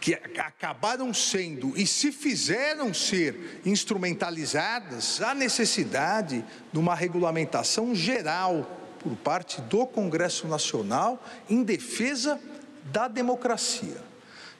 que 0.00 0.14
acabaram 0.14 1.12
sendo 1.12 1.76
e 1.76 1.86
se 1.86 2.10
fizeram 2.10 2.94
ser 2.94 3.60
instrumentalizadas, 3.66 5.20
há 5.20 5.34
necessidade 5.34 6.42
de 6.72 6.78
uma 6.78 6.94
regulamentação 6.94 7.94
geral 7.94 8.78
por 8.98 9.14
parte 9.16 9.60
do 9.62 9.86
Congresso 9.86 10.48
Nacional 10.48 11.22
em 11.50 11.62
defesa 11.62 12.40
da 12.84 13.08
democracia. 13.08 14.02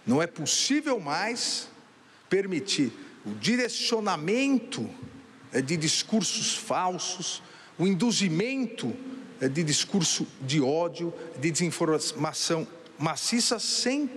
Não 0.06 0.22
é 0.22 0.26
possível 0.26 1.00
mais 1.00 1.68
permitir 2.28 2.92
o 3.24 3.30
direcionamento 3.30 4.88
eh, 5.52 5.62
de 5.62 5.76
discursos 5.76 6.54
falsos, 6.54 7.42
o 7.78 7.86
induzimento 7.86 8.94
eh, 9.40 9.48
de 9.48 9.62
discurso 9.62 10.26
de 10.40 10.60
ódio, 10.60 11.12
de 11.38 11.50
desinformação 11.50 12.66
maciça, 12.98 13.58
sem 13.58 14.10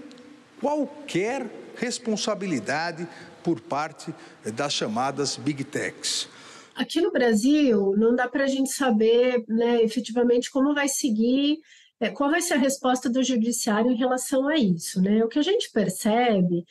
qualquer 0.63 1.45
responsabilidade 1.75 3.05
por 3.43 3.59
parte 3.59 4.15
das 4.55 4.71
chamadas 4.71 5.35
big 5.35 5.65
techs. 5.65 6.29
Aqui 6.73 7.01
no 7.01 7.11
Brasil, 7.11 7.93
não 7.97 8.15
dá 8.15 8.29
para 8.29 8.45
a 8.45 8.47
gente 8.47 8.71
saber 8.71 9.43
né, 9.45 9.83
efetivamente 9.83 10.49
como 10.49 10.73
vai 10.73 10.87
seguir 10.87 11.57
é, 11.99 12.09
qual 12.09 12.31
vai 12.31 12.41
ser 12.41 12.55
a 12.55 12.57
resposta 12.57 13.09
do 13.09 13.23
judiciário 13.23 13.91
em 13.91 13.95
relação 13.95 14.47
a 14.47 14.55
isso? 14.57 15.01
Né? 15.01 15.23
O 15.23 15.27
que 15.27 15.39
a 15.39 15.43
gente 15.43 15.69
percebe 15.71 16.65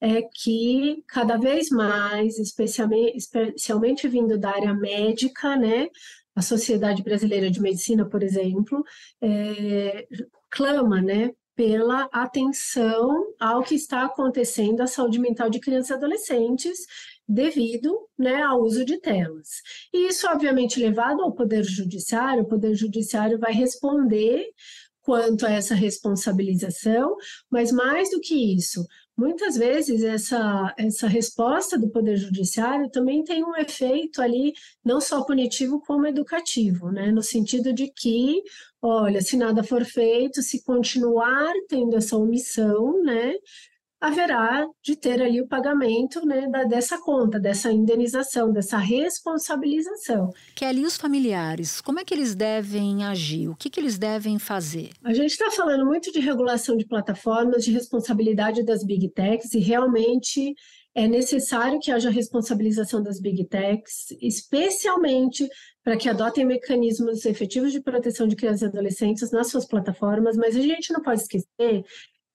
é 0.00 0.22
que 0.22 1.04
cada 1.06 1.36
vez 1.36 1.68
mais, 1.70 2.38
especialmente, 2.38 3.16
especialmente 3.16 4.08
vindo 4.08 4.38
da 4.38 4.50
área 4.50 4.74
médica, 4.74 5.56
né, 5.56 5.88
a 6.34 6.42
Sociedade 6.42 7.02
Brasileira 7.02 7.50
de 7.50 7.60
Medicina, 7.60 8.04
por 8.08 8.22
exemplo, 8.22 8.82
é, 9.20 10.08
clama 10.50 11.00
né, 11.00 11.30
pela 11.54 12.08
atenção 12.12 13.34
ao 13.38 13.62
que 13.62 13.74
está 13.74 14.04
acontecendo 14.04 14.80
à 14.80 14.86
saúde 14.86 15.18
mental 15.18 15.50
de 15.50 15.60
crianças 15.60 15.90
e 15.90 15.94
adolescentes 15.94 16.78
devido 17.28 18.08
né, 18.18 18.42
ao 18.42 18.60
uso 18.62 18.84
de 18.84 18.98
telas. 18.98 19.48
E 19.92 20.08
isso, 20.08 20.26
obviamente, 20.28 20.80
levado 20.80 21.22
ao 21.22 21.32
Poder 21.32 21.62
Judiciário, 21.62 22.42
o 22.42 22.48
Poder 22.48 22.74
Judiciário 22.74 23.38
vai 23.38 23.52
responder 23.52 24.46
quanto 25.02 25.44
a 25.44 25.50
essa 25.50 25.74
responsabilização, 25.74 27.16
mas 27.50 27.72
mais 27.72 28.10
do 28.10 28.20
que 28.20 28.54
isso, 28.56 28.86
muitas 29.16 29.56
vezes 29.56 30.02
essa, 30.02 30.74
essa 30.76 31.06
resposta 31.06 31.78
do 31.78 31.90
Poder 31.90 32.16
Judiciário 32.16 32.90
também 32.90 33.22
tem 33.22 33.44
um 33.44 33.56
efeito 33.56 34.20
ali, 34.20 34.52
não 34.84 35.00
só 35.00 35.24
punitivo, 35.24 35.80
como 35.80 36.06
educativo, 36.06 36.90
né? 36.90 37.10
no 37.10 37.22
sentido 37.22 37.72
de 37.72 37.90
que, 37.90 38.42
olha, 38.80 39.20
se 39.20 39.36
nada 39.36 39.62
for 39.62 39.84
feito, 39.84 40.42
se 40.42 40.64
continuar 40.64 41.52
tendo 41.68 41.96
essa 41.96 42.16
omissão, 42.16 43.02
né, 43.02 43.34
haverá 44.02 44.66
de 44.82 44.96
ter 44.96 45.22
ali 45.22 45.40
o 45.40 45.46
pagamento 45.46 46.26
né, 46.26 46.48
da, 46.48 46.64
dessa 46.64 46.98
conta, 46.98 47.38
dessa 47.38 47.70
indenização, 47.70 48.52
dessa 48.52 48.76
responsabilização. 48.76 50.28
Que 50.56 50.64
ali 50.64 50.84
os 50.84 50.96
familiares, 50.96 51.80
como 51.80 52.00
é 52.00 52.04
que 52.04 52.12
eles 52.12 52.34
devem 52.34 53.04
agir? 53.04 53.48
O 53.48 53.54
que, 53.54 53.70
que 53.70 53.78
eles 53.78 53.96
devem 53.98 54.40
fazer? 54.40 54.90
A 55.04 55.14
gente 55.14 55.30
está 55.30 55.52
falando 55.52 55.86
muito 55.86 56.10
de 56.10 56.18
regulação 56.18 56.76
de 56.76 56.84
plataformas, 56.84 57.64
de 57.64 57.70
responsabilidade 57.70 58.64
das 58.64 58.84
big 58.84 59.08
techs 59.10 59.54
e 59.54 59.60
realmente 59.60 60.52
é 60.96 61.06
necessário 61.06 61.78
que 61.80 61.92
haja 61.92 62.10
responsabilização 62.10 63.00
das 63.00 63.20
big 63.20 63.46
techs, 63.46 64.08
especialmente 64.20 65.48
para 65.84 65.96
que 65.96 66.08
adotem 66.08 66.44
mecanismos 66.44 67.24
efetivos 67.24 67.70
de 67.70 67.80
proteção 67.80 68.26
de 68.26 68.34
crianças 68.34 68.62
e 68.62 68.66
adolescentes 68.66 69.30
nas 69.30 69.48
suas 69.48 69.64
plataformas, 69.64 70.36
mas 70.36 70.56
a 70.56 70.60
gente 70.60 70.92
não 70.92 71.00
pode 71.00 71.20
esquecer 71.20 71.84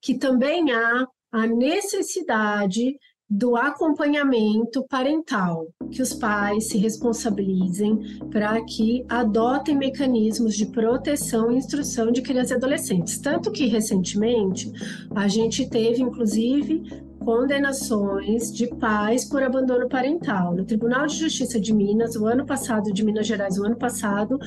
que 0.01 0.17
também 0.17 0.71
há 0.71 1.05
a 1.31 1.45
necessidade 1.45 2.97
do 3.29 3.57
acompanhamento 3.57 4.85
parental, 4.87 5.67
que 5.91 6.01
os 6.01 6.13
pais 6.13 6.69
se 6.69 6.77
responsabilizem 6.77 8.19
para 8.31 8.63
que 8.63 9.05
adotem 9.09 9.75
mecanismos 9.75 10.55
de 10.55 10.67
proteção 10.67 11.51
e 11.51 11.57
instrução 11.57 12.09
de 12.09 12.21
crianças 12.21 12.51
e 12.51 12.55
adolescentes. 12.55 13.17
Tanto 13.17 13.51
que 13.51 13.65
recentemente 13.67 14.71
a 15.13 15.27
gente 15.27 15.69
teve, 15.69 16.01
inclusive, 16.01 16.83
condenações 17.19 18.49
de 18.53 18.67
pais 18.67 19.25
por 19.25 19.43
abandono 19.43 19.89
parental. 19.89 20.55
No 20.55 20.63
Tribunal 20.63 21.07
de 21.07 21.17
Justiça 21.17 21.59
de 21.59 21.73
Minas, 21.73 22.15
o 22.15 22.25
ano 22.25 22.45
passado, 22.45 22.93
de 22.93 23.03
Minas 23.03 23.27
Gerais, 23.27 23.57
o 23.57 23.65
ano 23.65 23.75
passado, 23.75 24.39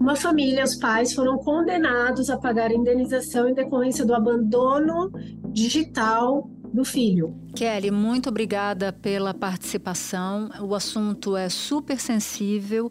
uma 0.00 0.16
família, 0.16 0.64
os 0.64 0.74
pais 0.76 1.12
foram 1.12 1.36
condenados 1.36 2.30
a 2.30 2.38
pagar 2.38 2.72
indenização 2.72 3.46
em 3.46 3.54
decorrência 3.54 4.04
do 4.04 4.14
abandono 4.14 5.12
digital 5.52 6.50
do 6.72 6.84
filho. 6.84 7.36
Kelly, 7.54 7.90
muito 7.90 8.30
obrigada 8.30 8.92
pela 8.94 9.34
participação. 9.34 10.48
O 10.62 10.74
assunto 10.74 11.36
é 11.36 11.50
super 11.50 12.00
sensível 12.00 12.88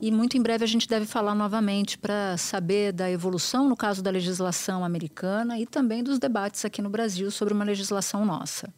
e 0.00 0.12
muito 0.12 0.36
em 0.36 0.42
breve 0.42 0.62
a 0.62 0.68
gente 0.68 0.86
deve 0.86 1.04
falar 1.04 1.34
novamente 1.34 1.98
para 1.98 2.36
saber 2.36 2.92
da 2.92 3.10
evolução, 3.10 3.68
no 3.68 3.76
caso 3.76 4.00
da 4.00 4.10
legislação 4.10 4.84
americana, 4.84 5.58
e 5.58 5.66
também 5.66 6.02
dos 6.02 6.18
debates 6.18 6.64
aqui 6.64 6.80
no 6.80 6.90
Brasil 6.90 7.28
sobre 7.30 7.54
uma 7.54 7.64
legislação 7.64 8.24
nossa. 8.24 8.72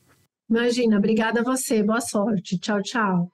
Imagina, 0.49 0.97
obrigada 0.97 1.41
a 1.41 1.45
você, 1.45 1.83
boa 1.83 2.01
sorte. 2.01 2.59
Tchau, 2.59 2.81
tchau. 2.83 3.31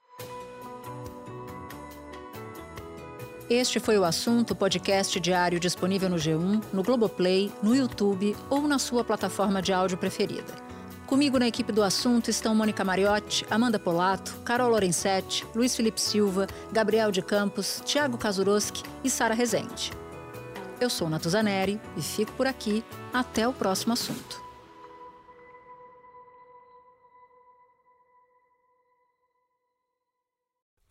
Este 3.49 3.79
foi 3.79 3.95
o 3.99 4.03
assunto 4.03 4.55
podcast 4.55 5.19
diário 5.19 5.59
disponível 5.59 6.09
no 6.09 6.15
G1, 6.15 6.63
no 6.73 6.81
Globoplay, 6.81 7.51
no 7.61 7.75
YouTube 7.75 8.35
ou 8.49 8.67
na 8.67 8.79
sua 8.79 9.03
plataforma 9.03 9.61
de 9.61 9.71
áudio 9.71 9.99
preferida. 9.99 10.51
Comigo 11.05 11.37
na 11.37 11.47
equipe 11.47 11.71
do 11.71 11.83
assunto 11.83 12.31
estão 12.31 12.55
Mônica 12.55 12.83
Mariotti, 12.83 13.45
Amanda 13.51 13.77
Polato, 13.77 14.35
Carol 14.43 14.71
Lorenzetti, 14.71 15.45
Luiz 15.53 15.75
Felipe 15.75 16.01
Silva, 16.01 16.47
Gabriel 16.71 17.11
de 17.11 17.21
Campos, 17.21 17.83
Tiago 17.85 18.17
Kazuroski 18.17 18.81
e 19.03 19.11
Sara 19.11 19.35
Rezende. 19.35 19.91
Eu 20.81 20.89
sou 20.89 21.07
Natuzaneri 21.07 21.79
e 21.95 22.01
fico 22.01 22.31
por 22.31 22.47
aqui. 22.47 22.83
Até 23.13 23.47
o 23.47 23.53
próximo 23.53 23.93
assunto. 23.93 24.44